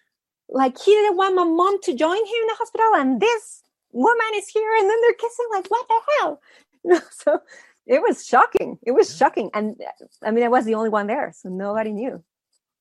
[0.48, 4.26] Like he didn't want my mom to join him in the hospital, and this woman
[4.34, 5.46] is here, and then they're kissing.
[5.52, 6.40] Like what the hell?
[6.84, 7.40] You know, so
[7.90, 8.78] it was shocking.
[8.82, 9.76] It was shocking, and
[10.22, 12.22] I mean, I was the only one there, so nobody knew.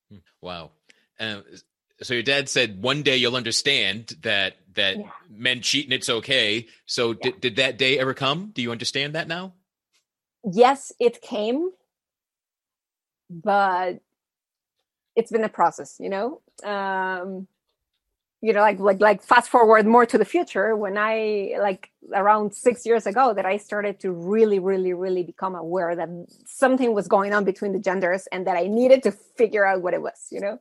[0.09, 0.17] Hmm.
[0.41, 0.71] Wow.
[1.19, 1.43] Um,
[2.01, 5.09] so your dad said one day you'll understand that that yeah.
[5.29, 6.67] men cheat and it's okay.
[6.85, 7.17] So yeah.
[7.23, 8.51] did, did that day ever come?
[8.53, 9.53] Do you understand that now?
[10.45, 11.71] Yes, it came
[13.29, 13.99] but
[15.15, 17.47] it's been a process you know um
[18.41, 22.53] you know like like like fast forward more to the future when i like around
[22.53, 26.09] six years ago that i started to really really really become aware that
[26.45, 29.93] something was going on between the genders and that i needed to figure out what
[29.93, 30.59] it was you know?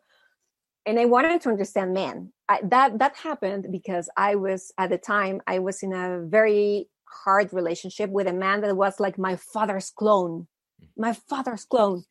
[0.86, 4.98] And i wanted to understand men I, that that happened because i was at the
[4.98, 9.36] time i was in a very hard relationship with a man that was like my
[9.36, 10.46] father's clone.
[10.82, 10.86] Mm.
[10.96, 12.04] My father's clone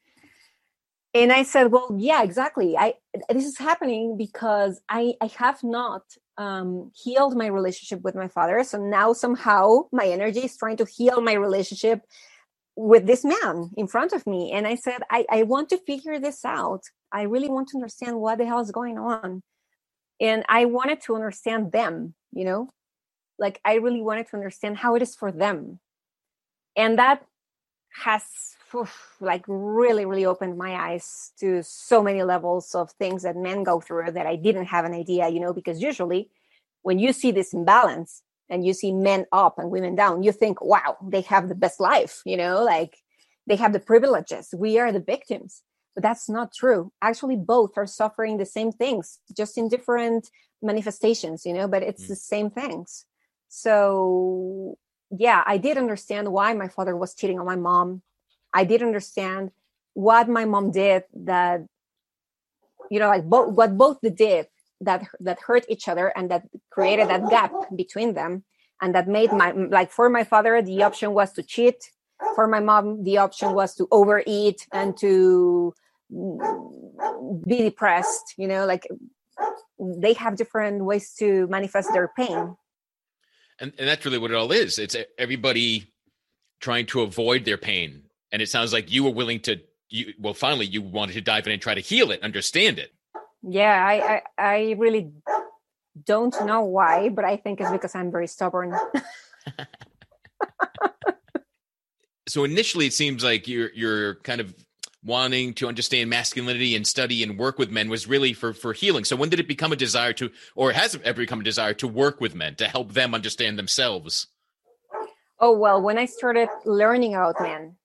[1.17, 2.77] and i said well yeah exactly.
[2.77, 2.95] I
[3.29, 6.03] this is happening because i i have not
[6.37, 8.63] um, healed my relationship with my father.
[8.63, 12.01] So now somehow my energy is trying to heal my relationship
[12.75, 14.51] with this man in front of me.
[14.51, 16.83] And i said i i want to figure this out.
[17.11, 19.41] I really want to understand what the hell is going on.
[20.21, 22.69] And i wanted to understand them you know?
[23.39, 25.79] Like i really wanted to understand how it is for them.
[26.75, 27.25] And that
[28.03, 28.23] has
[29.19, 33.79] like really really opened my eyes to so many levels of things that men go
[33.79, 36.29] through that i didn't have an idea you know because usually
[36.81, 40.61] when you see this imbalance and you see men up and women down you think
[40.61, 42.97] wow they have the best life you know like
[43.47, 44.53] they have the privileges.
[44.55, 45.63] We are the victims.
[45.95, 46.91] But that's not true.
[47.01, 50.29] Actually both are suffering the same things just in different
[50.59, 52.09] manifestations you know but it's mm.
[52.09, 53.05] the same things.
[53.47, 54.77] So
[55.15, 58.01] yeah i did understand why my father was cheating on my mom.
[58.53, 59.51] I did understand
[59.93, 61.61] what my mom did that,
[62.89, 64.47] you know, like both what both did
[64.81, 68.43] that that hurt each other and that created that gap between them
[68.81, 71.91] and that made my like for my father the option was to cheat.
[72.35, 75.73] For my mom the option was to overeat and to
[77.45, 78.87] be depressed you know like
[79.79, 82.55] they have different ways to manifest their pain
[83.59, 84.79] and, and that's really what it all is.
[84.79, 85.91] It's everybody
[86.59, 88.03] trying to avoid their pain.
[88.31, 91.45] And it sounds like you were willing to you well finally you wanted to dive
[91.47, 92.91] in and try to heal it understand it.
[93.41, 95.11] Yeah i i, I really
[96.03, 98.75] don't know why but i think it's because i'm very stubborn.
[102.27, 104.53] So initially it seems like you're you're kind of
[105.07, 109.05] wanting to understand masculinity and study and work with men was really for for healing.
[109.05, 111.73] So when did it become a desire to or has it ever become a desire
[111.75, 114.27] to work with men to help them understand themselves?
[115.39, 117.75] Oh well when i started learning about men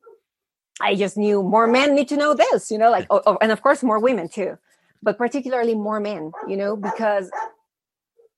[0.81, 3.53] I just knew more men need to know this, you know, like, oh, oh, and
[3.53, 4.59] of course, more women too,
[5.03, 7.31] but particularly more men, you know, because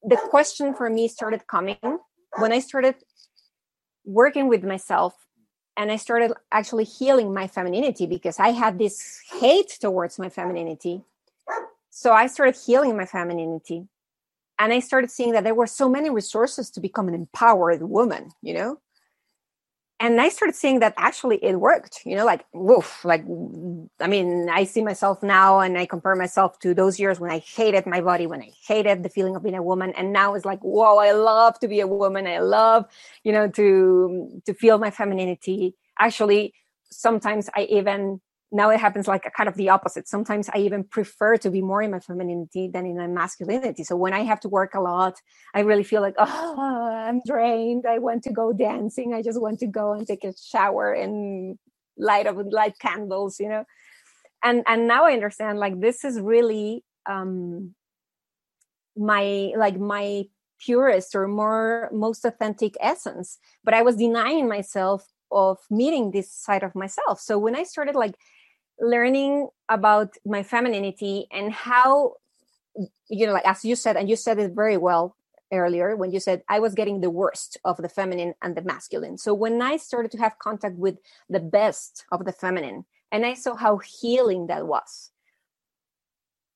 [0.02, 1.78] the question for me started coming
[2.38, 2.96] when I started
[4.04, 5.14] working with myself
[5.76, 11.02] and I started actually healing my femininity because I had this hate towards my femininity.
[11.90, 13.88] So I started healing my femininity
[14.58, 18.30] and I started seeing that there were so many resources to become an empowered woman,
[18.42, 18.80] you know?
[20.04, 23.22] And I started seeing that actually it worked, you know, like woof, like
[24.00, 27.38] I mean, I see myself now and I compare myself to those years when I
[27.38, 29.94] hated my body, when I hated the feeling of being a woman.
[29.96, 32.26] And now it's like, whoa, I love to be a woman.
[32.26, 32.84] I love,
[33.22, 35.74] you know, to to feel my femininity.
[35.98, 36.52] Actually,
[36.90, 38.20] sometimes I even
[38.54, 40.06] now it happens like a kind of the opposite.
[40.06, 43.82] Sometimes I even prefer to be more in my femininity than in my masculinity.
[43.82, 45.20] So when I have to work a lot,
[45.52, 47.84] I really feel like, oh, I'm drained.
[47.84, 49.12] I want to go dancing.
[49.12, 51.58] I just want to go and take a shower and
[51.98, 53.64] light up light candles, you know.
[54.44, 57.74] And and now I understand like this is really um
[58.96, 60.26] my like my
[60.60, 63.38] purest or more most authentic essence.
[63.64, 67.18] But I was denying myself of meeting this side of myself.
[67.18, 68.14] So when I started like
[68.80, 72.14] learning about my femininity and how
[73.08, 75.16] you know like as you said and you said it very well
[75.52, 79.16] earlier when you said i was getting the worst of the feminine and the masculine.
[79.16, 80.96] So when i started to have contact with
[81.28, 85.10] the best of the feminine and i saw how healing that was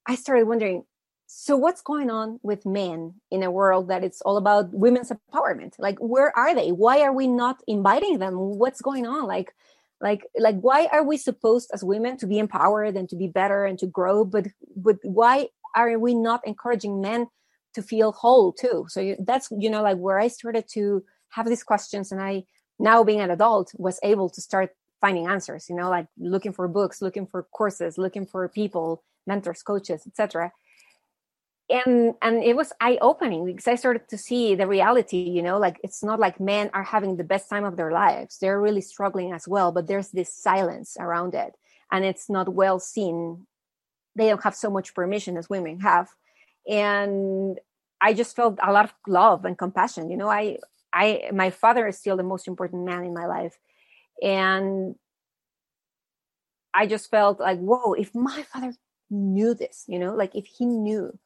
[0.06, 0.84] i started wondering
[1.30, 5.74] so what's going on with men in a world that it's all about women's empowerment?
[5.78, 6.72] Like where are they?
[6.72, 8.34] Why are we not inviting them?
[8.34, 9.26] What's going on?
[9.26, 9.54] Like
[10.00, 13.64] like like why are we supposed as women to be empowered and to be better
[13.64, 17.26] and to grow but but why are we not encouraging men
[17.74, 18.86] to feel whole too?
[18.88, 22.44] So that's you know like where i started to have these questions and i
[22.78, 26.66] now being an adult was able to start finding answers you know like looking for
[26.68, 30.50] books looking for courses looking for people mentors coaches etc
[31.70, 35.58] and and it was eye opening because i started to see the reality you know
[35.58, 38.38] like it's not like men are having the best time of their lives.
[38.38, 41.52] They're really struggling as well but there's this silence around it.
[41.90, 43.46] And it's not well seen.
[44.14, 46.08] They don't have so much permission as women have.
[46.68, 47.58] And
[48.00, 50.58] i just felt a lot of love and compassion you know i
[50.92, 53.58] i my father is still the most important man in my life.
[54.22, 54.94] And
[56.72, 58.72] i just felt like whoa if my father
[59.10, 61.18] knew this you know like if he knew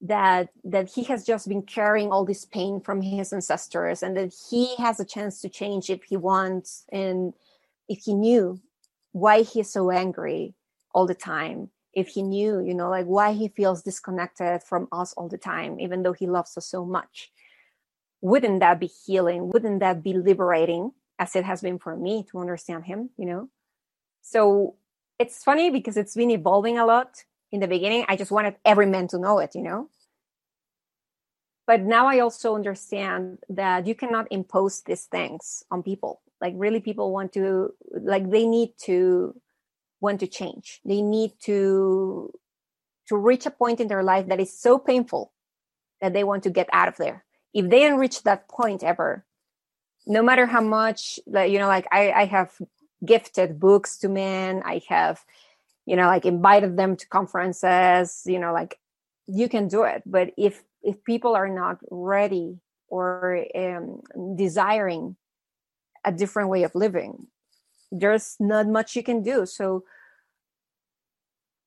[0.00, 4.32] that that he has just been carrying all this pain from his ancestors and that
[4.50, 7.34] he has a chance to change if he wants and
[7.88, 8.60] if he knew
[9.12, 10.54] why he's so angry
[10.94, 15.12] all the time if he knew you know like why he feels disconnected from us
[15.14, 17.32] all the time even though he loves us so much.
[18.20, 19.48] Wouldn't that be healing?
[19.48, 23.48] Wouldn't that be liberating as it has been for me to understand him you know?
[24.22, 24.76] So
[25.18, 28.86] it's funny because it's been evolving a lot in the beginning i just wanted every
[28.86, 29.88] man to know it you know?
[31.66, 36.22] But now i also understand that you cannot impose these things on people.
[36.40, 39.38] Like really people want to like they need to
[40.00, 40.80] want to change.
[40.84, 42.32] They need to
[43.08, 45.32] to reach a point in their life that is so painful
[46.00, 47.24] that they want to get out of there.
[47.52, 49.26] If they don't reach that point ever
[50.06, 52.50] no matter how much like you know like i i have
[53.04, 54.62] gifted books to men.
[54.64, 55.24] I have
[55.88, 58.78] you know like invited them to conferences you know like
[59.26, 60.02] you can do it.
[60.06, 64.00] But if if people are not ready or um,
[64.36, 65.16] desiring
[66.04, 67.26] a different way of living
[67.90, 69.46] there's not much you can do.
[69.46, 69.84] So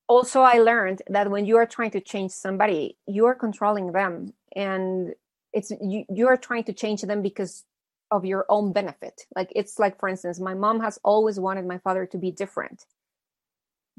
[0.07, 4.33] also i learned that when you are trying to change somebody you are controlling them.
[4.55, 5.13] And
[5.53, 7.63] it's you, you are trying to change them because
[8.11, 9.25] of your own benefit.
[9.35, 12.85] Like it's like for instance my mom has always wanted my father to be different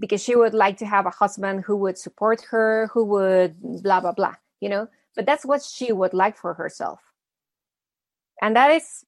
[0.03, 4.01] because she would like to have a husband who would support her, who would blah,
[4.01, 4.89] blah, blah, you know?
[5.15, 7.01] But that's what she would like for herself.
[8.43, 9.05] And that is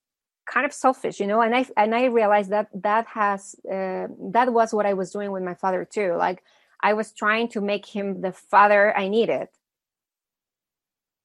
[0.47, 1.41] kind of selfish, you know?
[1.41, 5.33] And I, and I realized that that has, uh, that was what I was doing
[5.33, 6.15] with my father too.
[6.17, 6.45] Like
[6.81, 9.49] I was trying to make him the father I needed,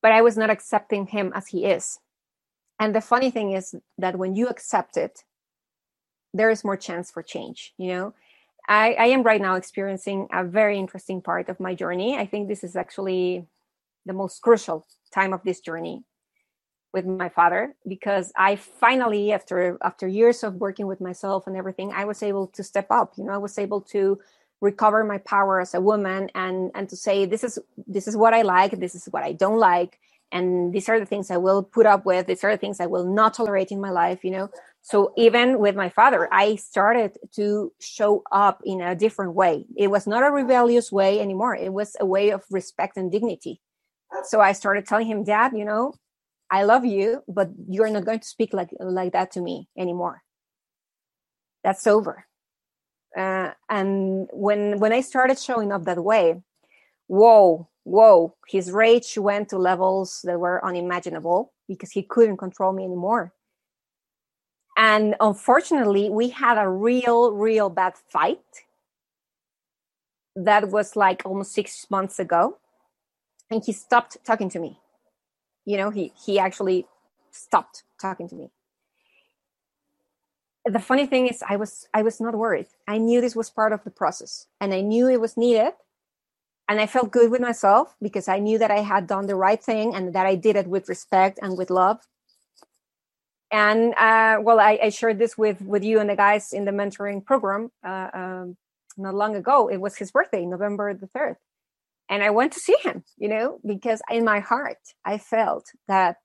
[0.02, 2.00] but I was not accepting him as he is.
[2.80, 5.24] And the funny thing is that when you accept it,
[6.34, 8.14] there is more chance for change, you know?
[8.70, 12.18] I, I am right now experiencing a very interesting part of my journey.
[12.18, 13.48] I think this is actually
[14.06, 16.04] the most crucial time of this journey
[16.94, 21.92] with my father because I finally, after after years of working with myself and everything,
[21.94, 23.14] I was able to step up.
[23.18, 24.20] You know, I was able to
[24.62, 28.34] recover my power as a woman and and to say this is this is what
[28.34, 30.00] I like, this is what I don't like,
[30.32, 32.28] and these are the things I will put up with.
[32.28, 34.24] These are the things I will not tolerate in my life.
[34.24, 34.50] You know,
[34.90, 39.68] so even with my father, I started to show up in a different way.
[39.78, 41.56] It was not a rebellious way anymore.
[41.56, 43.62] It was a way of respect and dignity.
[44.24, 45.94] So I started telling him, Dad, you know,
[46.50, 50.24] I love you, but you're not going to speak like like that to me anymore.
[51.64, 52.26] That's over.
[53.16, 56.42] Uh, and when when I started showing up that way,
[57.06, 62.86] whoa, whoa, his rage went to levels that were unimaginable because he couldn't control me
[62.86, 63.34] anymore
[64.78, 68.64] And unfortunately, we had a real, real bad fight
[70.36, 72.58] that was like almost six months ago.
[73.52, 74.80] And he stopped talking to me.
[75.66, 76.86] You know, he, he actually
[77.32, 78.50] stopped talking to me.
[80.66, 82.68] The funny thing is I was I was not worried.
[82.88, 85.74] I knew this was part of the process and I knew it was needed.
[86.68, 89.62] And I felt good with myself because I knew that I had done the right
[89.62, 92.06] thing and that I did it with respect and with love
[93.52, 96.72] and uh, well I, I, shared this with with you and the guys in the
[96.72, 98.58] mentoring program uh, um,
[98.98, 99.70] not long ago.
[99.70, 101.36] It was his birthday november the 3rd
[102.10, 106.18] and i went to see him you know because in my heart i felt that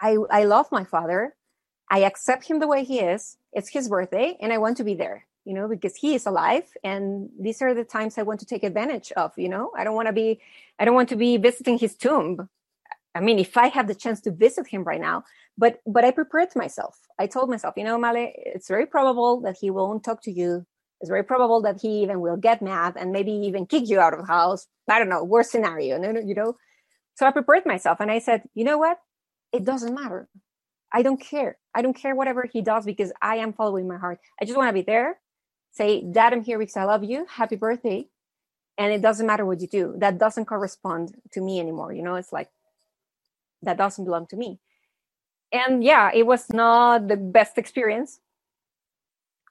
[0.00, 1.34] i i love my father.
[1.90, 3.36] I accept him the way he is.
[3.52, 6.64] It's his birthday and i want to be there you know because he is alive.
[6.82, 9.70] And these are the times i want to take advantage of you know.
[9.76, 10.40] I don't want to be
[10.78, 12.48] i don't want to be visiting his tomb
[13.14, 15.24] I mean, if I have the chance to visit him right now,
[15.56, 16.98] but but I prepared myself.
[17.18, 20.66] I told myself, you know, Male, it's very probable that he won't talk to you.
[21.00, 24.14] It's very probable that he even will get mad and maybe even kick you out
[24.14, 24.66] of the house.
[24.88, 26.56] I don't know, worst scenario, No, no, you know.
[27.14, 28.98] So I prepared myself and I said, you know what?
[29.52, 30.28] It doesn't matter.
[30.92, 31.58] I don't care.
[31.74, 34.18] I don't care whatever he does because I am following my heart.
[34.40, 35.18] I just want to be there.
[35.72, 37.26] Say, Dad, I'm here because I love you.
[37.28, 38.08] Happy birthday.
[38.78, 39.94] And it doesn't matter what you do.
[39.98, 41.92] That doesn't correspond to me anymore.
[41.92, 42.48] You know, it's like
[43.64, 44.60] that doesn't belong to me.
[45.52, 48.20] And yeah it was not the best experience.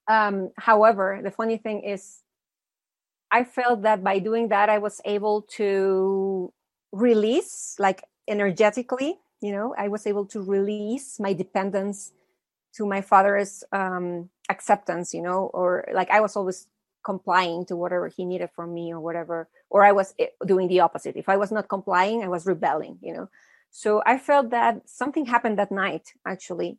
[0.09, 2.19] Um, however the funny thing is
[3.31, 6.53] i felt that by doing that i was able to
[6.93, 12.13] release like energetically you know i was able to release my dependence
[12.75, 16.67] to my father's um, acceptance you know or like i was always
[17.05, 20.81] complying to whatever he needed from me or whatever or i was eh, doing the
[20.81, 21.15] opposite.
[21.17, 23.29] If i was not complying i was rebelling you know
[23.75, 26.77] so I felt that something happened that night, actually,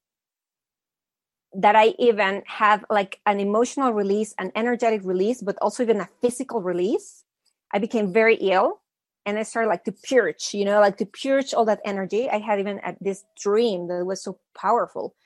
[1.52, 6.08] that I even have like an emotional release, an energetic release, but also even a
[6.22, 7.24] physical release.
[7.72, 8.80] I became very ill
[9.26, 12.30] and I started like to purge, you know, like to purge all that energy.
[12.30, 15.16] I had even at this dream that was so powerful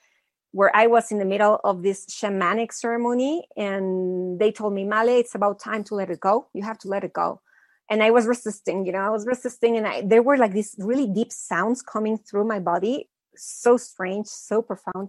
[0.52, 5.18] where I was in the middle of this shamanic ceremony and they told me, Male,
[5.20, 6.48] it's about time to let it go.
[6.54, 7.42] You have to let it go
[7.90, 10.74] and I was resisting, you know, I was resisting, and I, there were like these
[10.78, 15.08] really deep sounds coming through my body, so strange, so profound.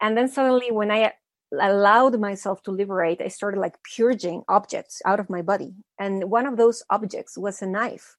[0.00, 1.12] And then suddenly, when I
[1.58, 5.74] allowed myself to liberate, I started like purging objects out of my body.
[5.98, 8.16] And one of those objects was a knife.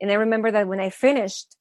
[0.00, 1.56] And I remember that when I finished,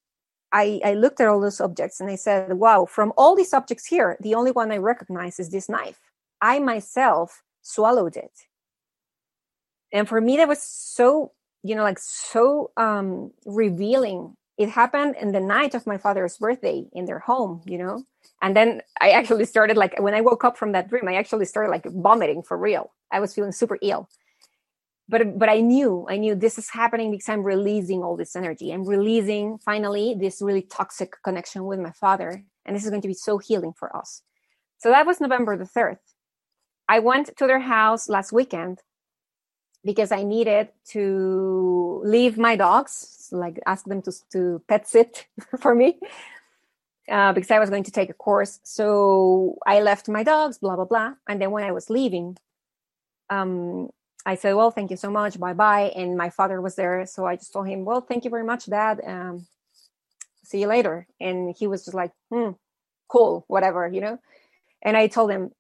[0.52, 3.86] I, I looked at all those objects and I said, wow, from all these objects
[3.86, 6.00] here, the only one I recognize is this knife.
[6.42, 8.32] I myself swallowed it.
[9.92, 11.34] And for me, that was so
[11.64, 14.36] you know like so um revealing.
[14.58, 18.04] It happened in the night of my father's birthday in their home you know?
[18.42, 21.46] And then i actually started like when i woke up from that dream i actually
[21.46, 22.92] started like vomiting for real.
[23.12, 24.10] I was feeling super ill.
[25.08, 28.72] But but i knew i knew this is happening because i'm releasing all this energy.
[28.72, 33.08] I'm releasing finally this really toxic connection with my father and this is going to
[33.08, 34.22] be so healing for us.
[34.78, 35.98] So that was november the 3rd
[36.88, 38.82] i went to their house last weekend
[39.84, 45.28] because I needed to leave my dogs, like ask them to, to pet sit
[45.60, 46.00] for me,
[47.10, 48.60] uh, because I was going to take a course.
[48.64, 51.14] So I left my dogs, blah, blah, blah.
[51.28, 52.38] And then when I was leaving,
[53.30, 53.90] um,
[54.26, 55.40] I said, well, thank you so much.
[55.40, 55.92] Bye bye.
[55.96, 57.06] And my father was there.
[57.06, 59.02] So I just told him, well, thank you very much, dad.
[59.06, 59.48] Um,
[60.44, 61.08] see you later.
[61.20, 62.52] And he was just like, hmm,
[63.08, 64.20] cool, whatever, you know?
[64.82, 65.52] And I told him,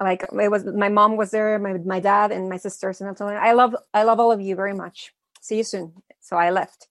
[0.00, 3.52] like it was my mom was there my, my dad and my sisters and i
[3.52, 5.12] love i love all of you very much.
[5.40, 5.92] See you soon.
[6.20, 6.88] So i left.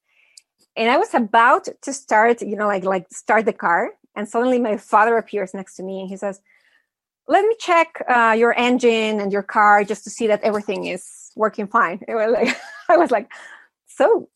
[0.76, 4.58] And i was about to start you know like like start the car and suddenly
[4.58, 6.40] my father appears next to me and he says
[7.30, 11.30] let me check uh, your engine and your car just to see that everything is
[11.36, 12.00] working fine.
[12.08, 12.56] It was like
[12.88, 13.30] i was like
[13.86, 14.28] so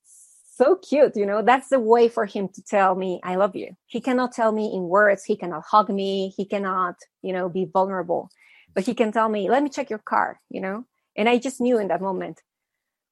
[0.54, 3.76] so cute you know that's the way for him to tell me i love you.
[3.86, 7.64] He cannot tell me in words he cannot hug me he cannot you know be
[7.64, 8.30] vulnerable
[8.74, 10.84] but he can tell me, let me check your car, you know?
[11.16, 12.40] And I just knew in that moment,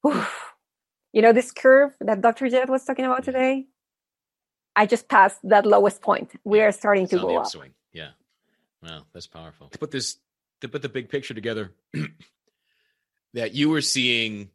[0.02, 0.24] whew,
[1.12, 2.48] you know, this curve that Dr.
[2.48, 3.32] Jed was talking about mm-hmm.
[3.32, 3.66] today,
[4.76, 6.32] I just passed that lowest point.
[6.44, 7.52] We are starting to go up.
[7.92, 8.10] Yeah.
[8.82, 9.68] Wow, that's powerful.
[9.68, 10.16] To put this,
[10.60, 11.72] to put the big picture together,
[13.34, 14.50] that you were seeing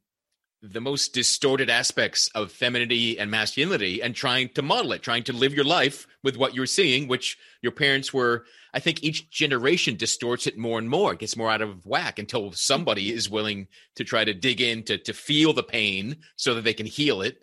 [0.72, 5.34] the most distorted aspects of femininity and masculinity and trying to model it, trying to
[5.34, 8.46] live your life with what you're seeing, which your parents were.
[8.74, 11.14] I think each generation distorts it more and more.
[11.14, 14.84] It gets more out of whack until somebody is willing to try to dig in
[14.84, 17.38] to, to feel the pain so that they can heal it.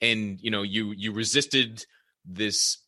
[0.00, 1.84] And you know, you you resisted
[2.24, 2.78] this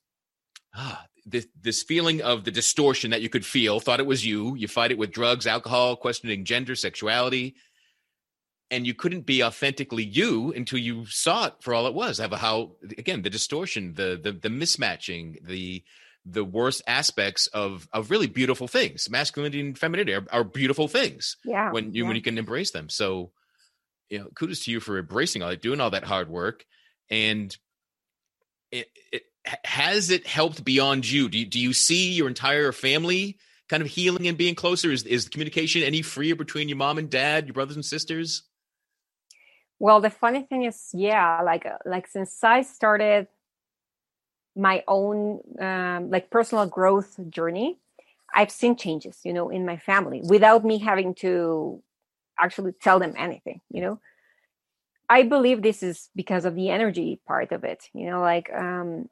[0.74, 4.54] ah, this, this feeling of the distortion that you could feel, thought it was you.
[4.54, 7.54] You fight it with drugs, alcohol, questioning gender, sexuality.
[8.70, 12.18] And you couldn't be authentically you until you saw it for all it was.
[12.18, 15.82] Have how again the distortion, the the the mismatching, the
[16.24, 19.08] the worst aspects of of really beautiful things.
[19.10, 21.36] Masculinity and femininity are, are beautiful things.
[21.44, 21.72] Yeah.
[21.72, 22.08] When you yeah.
[22.08, 22.88] when you can embrace them.
[22.88, 23.32] So,
[24.08, 26.64] you know, kudos to you for embracing all that, doing all that hard work,
[27.10, 27.56] and
[28.70, 29.22] it, it
[29.64, 31.28] has it helped beyond you?
[31.28, 34.90] Do you, do you see your entire family kind of healing and being closer?
[34.90, 38.42] Is is communication any freer between your mom and dad, your brothers and sisters?
[39.80, 43.26] Well, the funny thing is, yeah, like uh, like since I started
[44.56, 47.78] my own um, like personal growth journey,
[48.34, 51.82] I've seen changes, you know, in my family without me having to
[52.38, 54.00] actually tell them anything, you know.
[55.08, 59.08] I believe this is because of the energy part of it, you know, like um,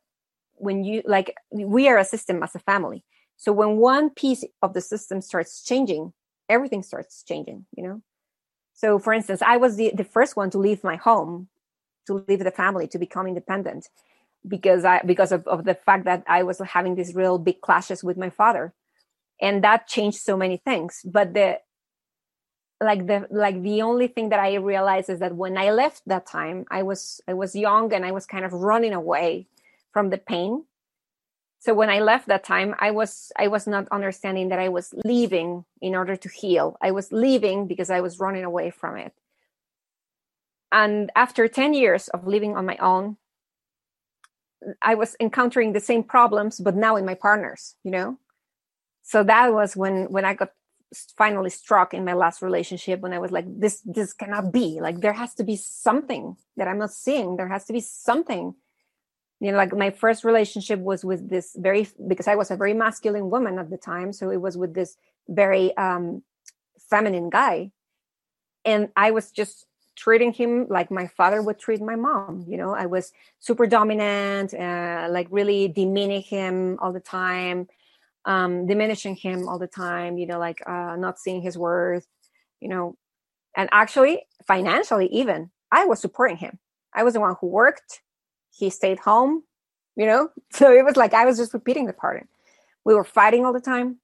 [0.57, 3.05] when you like we are a system as a family
[3.37, 6.13] so when one piece of the system starts changing
[6.49, 8.03] everything starts changing you know
[8.79, 11.49] so for instance i was the, the first one to leave my home
[12.07, 13.89] to leave the family to become independent
[14.47, 18.03] because i because of, of the fact that i was having these real big clashes
[18.05, 18.73] with my father.
[19.41, 21.01] And that changed so many things.
[21.05, 21.61] But the
[22.81, 26.27] like the like the only thing that i realized is that when i left that
[26.27, 29.49] time i was i was young and i was kind of running away
[29.93, 30.65] from the pain
[31.59, 34.95] so when i left that time i was i was not understanding that i was
[35.05, 36.77] leaving in order to heal.
[36.81, 39.13] I was leaving because i was running away from it.
[40.71, 43.17] And after 10 years of living on my own
[44.83, 48.19] i was encountering the same problems but now in my partners you know?
[49.03, 50.51] So that was when when i got
[51.17, 54.79] finally struck in my last relationship when i was like this this cannot be.
[54.81, 57.37] Like there has to be something that i'm not seeing.
[57.37, 58.55] There has to be something
[59.41, 62.75] you know like my first relationship was with this very because i was a very
[62.75, 64.97] masculine woman at the time so it was with this
[65.29, 66.23] very um
[66.91, 67.71] feminine guy.
[68.65, 69.67] And i was just
[69.97, 72.75] treating him like my father would treat my mom you know?
[72.75, 77.69] I was super dominant uh, like really demeaning him all the time
[78.25, 82.07] um diminishing him all the time you know like uh not seeing his worth
[82.61, 82.97] you know?
[83.57, 86.59] And actually financially even i was supporting him.
[86.95, 88.01] I was the one who worked
[88.59, 89.43] he stayed home,
[89.97, 90.31] you know?
[90.53, 92.29] So it was like I was just repeating the pattern.
[92.85, 93.99] We were fighting all the time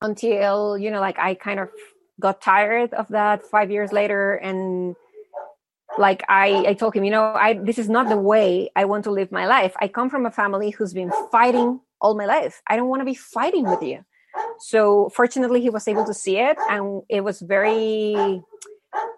[0.00, 1.68] until, you know, like I kind of
[2.18, 4.96] got tired of that five years later and
[5.98, 9.04] like I, I told him, you know, I this is not the way I want
[9.04, 9.74] to live my life.
[9.80, 12.62] I come from a family who's been fighting all my life.
[12.66, 14.04] I don't want to be fighting with you.
[14.58, 18.42] So fortunately he was able to see it and it was very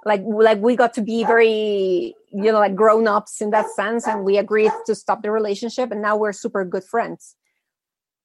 [0.04, 4.06] like like we got to be very you know like grown ups in that sense
[4.06, 7.36] and we agreed to stop the relationship and now we're super good friends.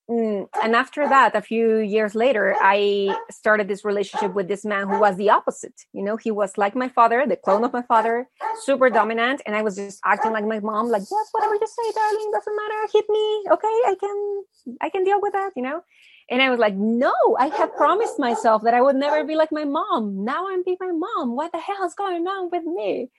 [0.09, 4.89] Mm, and after that a few years later i started this relationship with this man
[4.89, 5.75] who was the opposite.
[5.93, 8.27] You know he was like my father the clone of my father
[8.63, 11.91] super dominant and i was just acting like my mom like yes whatever you say
[11.93, 14.43] darling doesn't matter hit me okay i can
[14.81, 15.83] i can deal with that you know
[16.29, 19.51] and I was like, no, I had promised myself that I would never be like
[19.51, 20.23] my mom.
[20.23, 21.35] Now I'm being my mom.
[21.35, 23.09] What the hell is going on with me?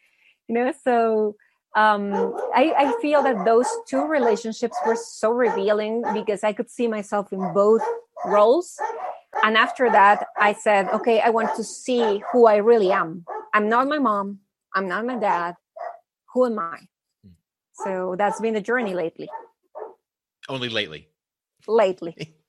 [0.46, 1.34] You know, so
[1.74, 2.12] um,
[2.54, 7.32] I, I feel that those two relationships were so revealing because I could see myself
[7.32, 7.82] in both
[8.24, 8.78] roles.
[9.42, 13.24] And after that, I said, okay, I want to see who I really am.
[13.52, 14.38] I'm not my mom.
[14.74, 15.56] I'm not my dad.
[16.34, 16.78] Who am I?
[17.24, 17.30] Hmm.
[17.72, 19.28] So that's been the journey lately.
[20.48, 21.09] Only lately
[21.70, 22.34] lately.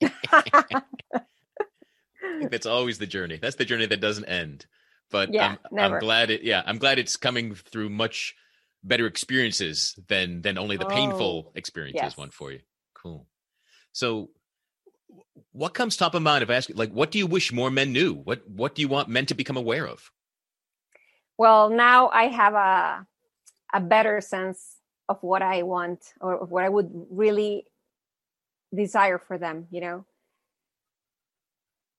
[2.50, 3.38] that's always the journey.
[3.40, 4.66] That's the journey that doesn't end.
[5.10, 6.42] But yeah, I'm, I'm, glad it.
[6.42, 8.34] Yeah, I'm glad it's coming through much
[8.82, 12.16] better experiences than than only the oh, painful experiences yes.
[12.16, 12.60] one for you.
[12.94, 13.26] Cool.
[13.92, 14.30] So,
[15.52, 17.70] what comes top of mind if I ask you, like, what do you wish more
[17.70, 18.14] men knew?
[18.14, 20.10] What what do you want men to become aware of?
[21.36, 23.06] Well, now I have a
[23.74, 24.76] a better sense
[25.08, 27.66] of what I want or of what I would really
[28.74, 30.04] desire for them you know?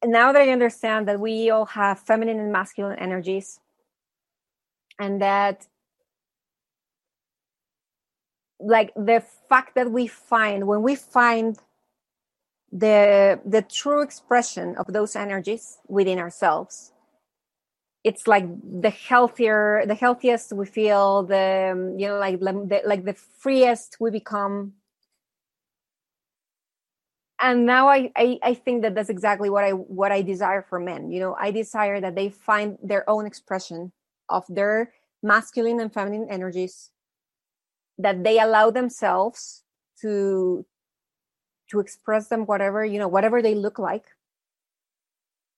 [0.02, 3.60] And now that i understand that we all have feminine and masculine energies
[5.00, 5.68] and that
[8.60, 11.58] like the fact that we find when we find
[12.72, 16.92] the the true expression of those energies within ourselves
[18.04, 18.46] it's like
[18.82, 24.10] the healthier the healthiest we feel the you know like the, like the freest we
[24.10, 24.74] become
[27.44, 30.80] and now I, I, I think that that's exactly what i what i desire for
[30.80, 31.36] men you know?
[31.40, 33.92] I desire that they find their own expression
[34.30, 36.90] of their masculine and feminine energies
[38.00, 39.64] that they allow themselves
[40.02, 40.66] to
[41.70, 44.06] to express them whatever you know whatever they look like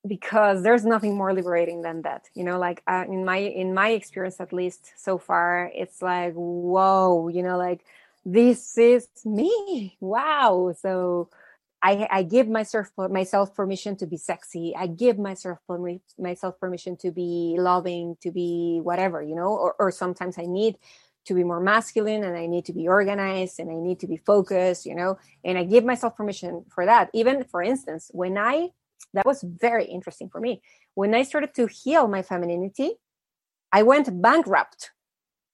[0.07, 2.59] because there's nothing more liberating than that you know?
[2.59, 7.41] Like uh, in my in my experience at least so far it's like whoa you
[7.41, 7.57] know?
[7.57, 7.81] Like
[8.25, 9.97] this is me.
[9.99, 10.75] Wow.
[10.79, 11.29] So
[11.85, 14.73] I, I give myself myself permission to be sexy.
[14.75, 15.59] I give myself
[16.17, 19.49] myself permission to be loving, to be whatever, you know.
[19.49, 20.77] Or, or sometimes I need
[21.25, 24.17] to be more masculine, and I need to be organized, and I need to be
[24.17, 25.19] focused, you know.
[25.43, 27.11] And I give myself permission for that.
[27.13, 28.69] Even for instance, when I
[29.13, 30.63] that was very interesting for me
[30.95, 32.93] when I started to heal my femininity,
[33.71, 34.89] I went bankrupt,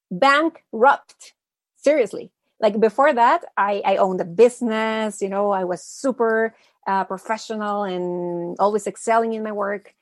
[0.09, 1.33] bankrupt,
[1.75, 6.53] seriously like before that i i owned a business you know i was super
[6.87, 9.93] uh, professional and always excelling in my work.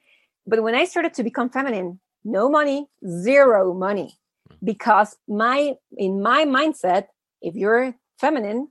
[0.48, 4.18] But when i started to become feminine no money zero money.
[4.64, 7.08] Because my in my mindset
[7.42, 8.70] if you're feminine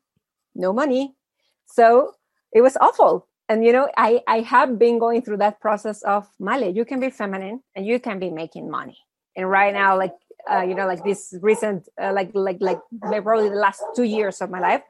[0.54, 1.14] no money.
[1.66, 2.14] So
[2.52, 3.26] it was awful.
[3.48, 7.00] And you know i i have been going through that process of male you can
[7.00, 8.98] be feminine and you can be making money.
[9.36, 10.14] And right now like
[10.50, 14.40] uh, you know like this recent uh, like like like probably the last two years
[14.40, 14.82] of my life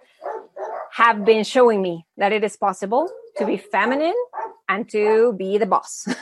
[0.93, 4.15] have been showing me that it is possible to be feminine
[4.69, 6.07] and to be the boss.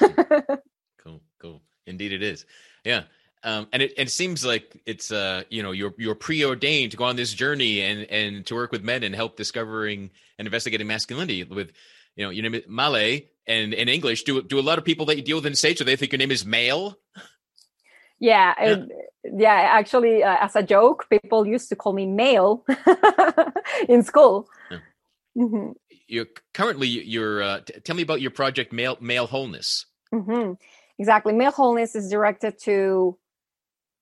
[0.98, 1.62] Cool cool.
[1.86, 2.46] Indeed it is.
[2.82, 3.04] Yeah
[3.46, 7.04] um, and it, it seems like it's uh you know you're you're preordained to go
[7.04, 11.44] on this journey and and to work with men and help discovering and investigating masculinity
[11.44, 11.72] with
[12.16, 15.06] you know your name is Male and in English do do a lot of people
[15.06, 16.98] that you deal with in the states do they think your name is male
[18.18, 18.66] yeah, yeah.
[18.66, 18.88] It,
[19.34, 22.64] yeah actually uh, as a joke people used to call me male
[23.88, 24.78] in school yeah.
[25.36, 25.72] mm-hmm.
[26.06, 30.52] you're currently you're uh, t- tell me about your project male male wholeness mm-hmm.
[30.98, 33.18] exactly male wholeness is directed to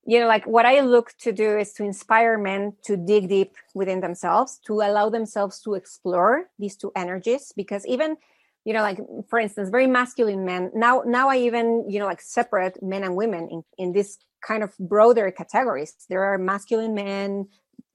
[0.07, 3.55] you know like what i look to do is to inspire men to dig deep
[3.75, 8.17] within themselves to allow themselves to explore these two energies because even
[8.65, 8.99] you know like
[9.29, 13.15] for instance very masculine men now now i even you know like separate men and
[13.15, 15.95] women in, in this kind of broader categories.
[16.09, 17.49] There are masculine men,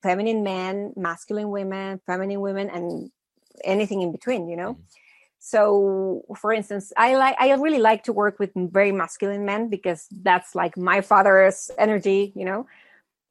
[0.04, 3.12] feminine men, masculine women, feminine women, and
[3.64, 4.74] anything in between, you know?
[4.74, 4.84] Mm-hmm.
[5.42, 10.06] So, for instance, I like I really like to work with very masculine men because
[10.12, 12.68] that's like my father's energy, you know.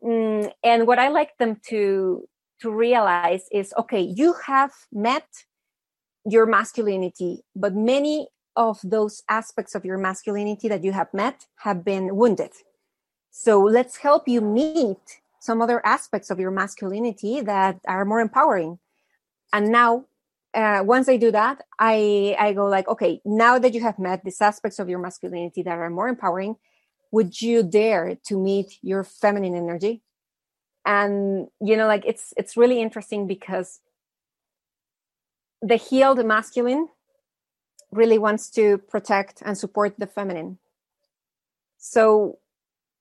[0.03, 2.27] Mm, and what I like them to
[2.61, 5.27] to realize is, okay, you have met
[6.31, 11.85] your masculinity, but many of those aspects of your masculinity that you have met have
[11.85, 12.53] been wounded
[13.41, 18.81] so let's help you meet some other aspects of your masculinity that are more empowering.
[19.53, 20.07] And now,
[20.55, 24.25] uh, once I do that, I I go like, okay, now that you have met
[24.25, 26.57] these aspects of your masculinity that are more empowering,
[27.13, 30.03] would you dare to meet your feminine energy?
[30.85, 33.79] And you know, like it's it's really interesting because
[35.63, 36.89] the healed masculine
[37.91, 40.59] really wants to protect and support the feminine.
[41.79, 42.39] So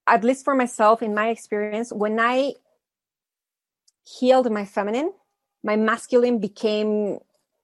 [0.08, 2.53] at least for myself in my experience when i
[4.05, 5.12] healed my feminine
[5.64, 7.20] my masculine became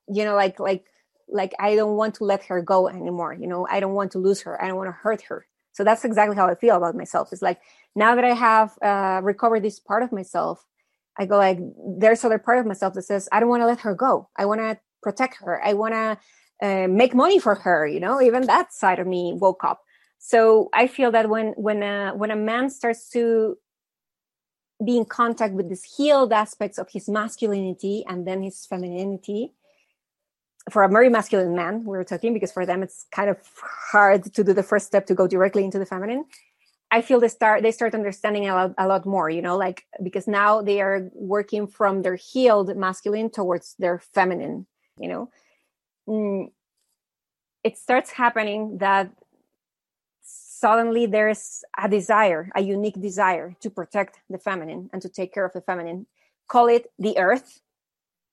[0.06, 0.84] you know like like
[1.28, 3.66] like i don't want to let her go anymore you know?
[3.68, 4.62] I don't want to lose her.
[4.62, 5.46] I don't want to hurt her.
[5.72, 7.32] So that's exactly how i feel about myself.
[7.32, 7.60] It's like
[7.96, 10.66] now that i have uh, recovered this part of myself
[11.18, 11.58] i go like
[11.98, 14.28] there's other part of myself that says i don't want to let her go.
[14.36, 15.62] I want to protect her.
[15.62, 16.18] I want to
[16.66, 18.20] uh, make money for her you know?
[18.20, 19.82] Even that side of me woke up.
[20.18, 23.58] So i feel that when when a, when a man starts to
[24.84, 29.52] be in contact with these healed aspects of his masculinity and then his femininity
[30.70, 33.36] for a very masculine man we are talking because for them it's kind of
[33.92, 36.24] hard to do the first step to go directly into the feminine
[36.96, 39.78] i feel they start they start understanding a lot, a lot more you know like
[40.02, 44.66] because now they are working from their healed masculine towards their feminine
[44.98, 45.22] you know
[46.08, 46.46] mm,
[47.64, 49.10] it starts happening that
[50.64, 55.44] suddenly there's a desire, a unique desire to protect the feminine and to take care
[55.44, 56.06] of the feminine.
[56.48, 57.60] Call it the earth.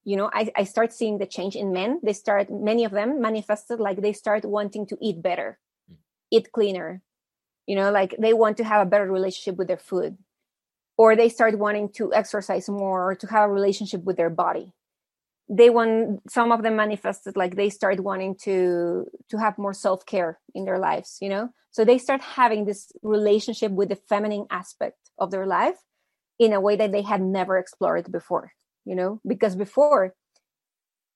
[0.04, 2.00] You know, I, I start seeing the change in men.
[2.04, 5.60] They start, many of them manifested like they start wanting to eat better,
[5.92, 5.98] mm.
[6.32, 7.02] eat cleaner.
[7.72, 10.18] You know, like they want to have a better relationship with their food.
[10.98, 14.74] Or they start wanting to exercise more or to have a relationship with their body.
[15.48, 20.38] They want some of them manifested like they start wanting to to have more self-care
[20.54, 21.46] in their lives you know?
[21.76, 25.80] So they start having this relationship with the feminine aspect of their life
[26.40, 28.52] in a way that they had never explored before
[28.84, 29.22] you know?
[29.26, 30.14] Because before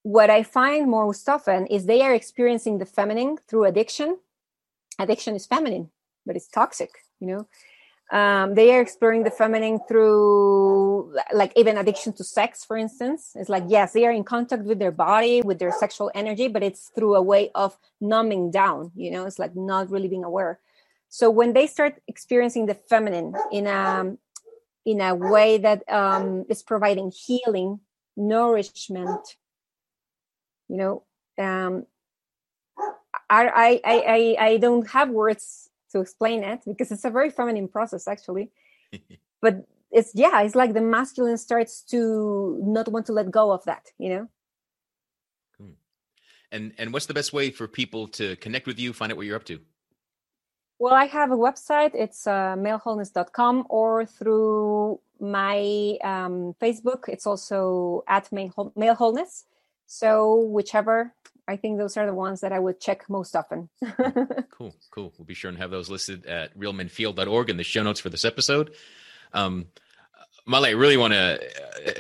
[0.04, 4.20] what i find most often is they are experiencing the feminine through addiction.
[4.98, 5.90] Addiction is feminine
[6.26, 7.48] but it's toxic you know?
[8.12, 13.34] Um, they are exploring the feminine through like even addiction to sex for instance.
[13.36, 16.64] It's like yes they are in contact with their body with their sexual energy but
[16.64, 19.26] it's through a way of numbing down you know?
[19.26, 20.60] It's like not really being aware.
[21.10, 24.16] So when they start experiencing the feminine in a
[24.86, 27.80] in a way that um, is providing healing
[28.18, 29.38] nourishment
[30.70, 31.04] you know
[31.40, 31.86] um,
[33.30, 37.68] I, I i i don't have words to explain it because it's a very feminine
[37.68, 38.52] process actually.
[39.42, 39.56] But
[39.92, 43.84] it's yeah it's like the masculine starts to not want to let go of that
[43.98, 44.26] you know?
[46.52, 49.26] And and what's the best way for people to connect with you find out what
[49.26, 49.60] you're up to?
[50.80, 51.94] Well i have a website.
[51.94, 55.58] It's uh, malewholeness.com or through my
[56.04, 57.02] um, facebook.
[57.08, 59.46] It's also at male wholeness
[59.86, 61.14] so whichever
[61.48, 63.70] I think those are the ones that I would check most often.
[64.52, 65.14] cool, cool.
[65.18, 68.26] We'll be sure and have those listed at realmenfeel.org in the show notes for this
[68.26, 68.74] episode.
[69.34, 69.68] Um,
[70.48, 71.40] Male, I really want to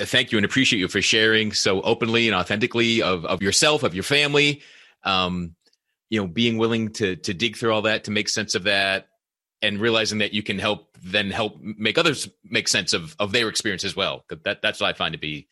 [0.01, 3.83] uh, thank you and appreciate you for sharing so openly and authentically of, of yourself,
[3.83, 4.61] of your family.
[5.03, 5.55] Um,
[6.09, 9.07] you know, being willing to to dig through all that to make sense of that,
[9.61, 13.49] and realizing that you can help then help make others make sense of of their
[13.49, 14.23] experience as well.
[14.43, 15.47] That that's what I find to be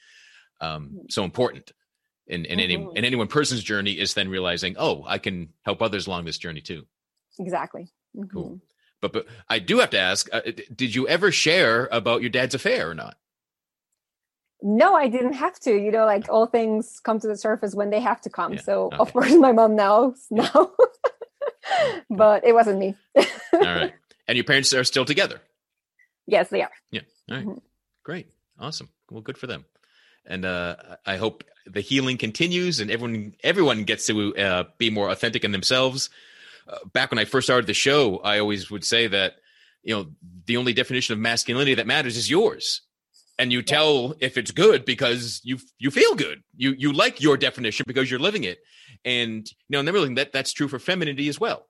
[0.61, 1.71] um, so important
[2.27, 2.63] in, in mm-hmm.
[2.63, 6.25] any in any one person's journey is then realizing, oh, I can help others along
[6.25, 6.85] this journey too.
[7.39, 7.91] Exactly.
[8.15, 8.29] Mm-hmm.
[8.29, 8.61] Cool.
[9.01, 10.41] But but I do have to ask: uh,
[10.73, 13.17] Did you ever share about your dad's affair or not?
[14.61, 15.71] No, I didn't have to.
[15.73, 18.53] You know, like all things come to the surface when they have to come.
[18.53, 18.61] Yeah.
[18.61, 18.97] So okay.
[18.97, 20.71] of course, my mom knows now,
[22.09, 22.95] but it wasn't me.
[23.15, 23.93] all right.
[24.27, 25.41] And your parents are still together.
[26.25, 26.71] Yes, they are.
[26.91, 27.01] Yeah.
[27.29, 27.45] All right.
[27.45, 27.57] mm-hmm.
[28.03, 28.27] Great.
[28.57, 28.87] Awesome.
[29.11, 29.65] Well, good for them
[30.25, 35.09] and uh, I hope the healing continues and everyone everyone gets to uh, be more
[35.09, 36.09] authentic in themselves.
[36.67, 39.35] Uh, back when I first started the show, I always would say that
[39.83, 40.07] you know
[40.45, 42.81] the only definition of masculinity that matters is yours,
[43.37, 46.43] and you tell if it's good because you you feel good.
[46.55, 48.59] You you like your definition because you're living it,
[49.03, 51.67] and you know, and then that that's true for femininity as well.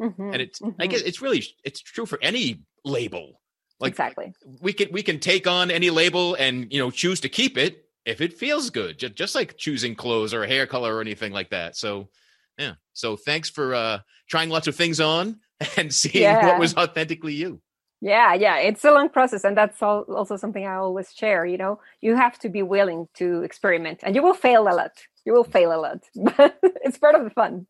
[0.00, 0.32] Mm-hmm.
[0.32, 0.80] And it's mm-hmm.
[0.80, 3.40] I guess it's really it's true for any label.
[3.80, 7.28] Like exactly, we can we can take on any label and you know choose to
[7.28, 11.00] keep it if it feels good, just, just like choosing clothes or hair color or
[11.00, 11.76] anything like that.
[11.76, 12.08] So,
[12.56, 12.74] yeah.
[12.94, 13.98] So thanks for uh,
[14.30, 15.40] trying lots of things on
[15.76, 16.46] and seeing yeah.
[16.46, 17.60] what was authentically you.
[18.02, 21.46] Yeah, yeah, it's a long process, and that's all, also something I always share.
[21.46, 24.92] You know, you have to be willing to experiment, and you will fail a lot.
[25.24, 27.66] You will fail a lot, but it's part of the fun.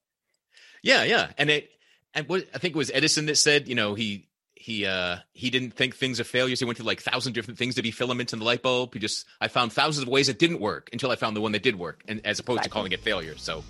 [0.83, 1.71] Yeah, yeah, and it
[2.13, 4.29] and what I think it was Edison that said, you know, he
[4.67, 6.59] he uh he didn't think things of failures.
[6.59, 8.95] He went through like thousand different things to be filaments in the light bulb.
[8.95, 11.53] He just I found thousands of ways that didn't work until I found the one
[11.53, 12.69] that did work, and as opposed exactly.
[12.69, 13.37] to calling it failure.
[13.37, 13.63] So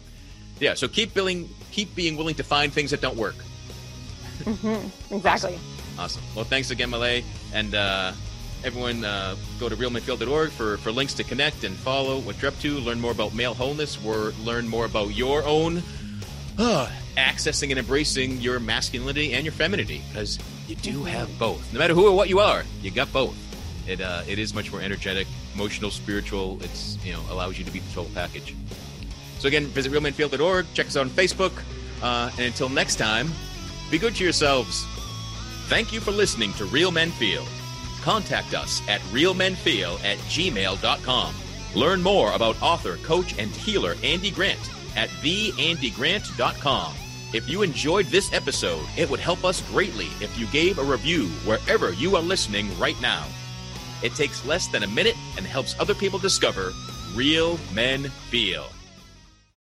[0.58, 3.34] yeah, so keep billing, keep being willing to find things that don't work.
[4.44, 5.14] Mm-hmm.
[5.14, 5.52] Exactly.
[5.52, 5.98] Awesome.
[5.98, 6.22] awesome.
[6.34, 7.22] Well, thanks again, Male,
[7.52, 8.12] and uh,
[8.64, 12.58] everyone uh, go to realmenfeel.org for for links to connect and follow what you're up
[12.60, 15.82] to, learn more about male wholeness, or learn more about your own
[16.56, 16.88] uh,
[17.18, 20.38] accessing and embracing your masculinity and your femininity because
[20.68, 21.72] you do have both.
[21.72, 23.36] No matter who or what you are, you got both.
[23.88, 26.58] It uh, it is much more energetic, emotional, spiritual.
[26.62, 28.54] It's you know allows you to be the total package.
[29.38, 30.66] So again, visit realmenfeel.org.
[30.74, 31.52] Check us out on Facebook.
[32.02, 33.30] Uh, and until next time,
[33.90, 34.84] be good to yourselves.
[35.68, 37.44] Thank you for listening to Real Men Feel.
[38.02, 41.34] Contact us at realmenfeel at gmail.com.
[41.74, 44.60] Learn more about author, coach, and healer Andy Grant
[44.96, 46.94] at theandigrant.com.
[47.32, 51.26] If you enjoyed this episode, it would help us greatly if you gave a review
[51.44, 53.26] wherever you are listening right now.
[54.02, 56.72] It takes less than a minute and helps other people discover
[57.14, 58.68] real men feel.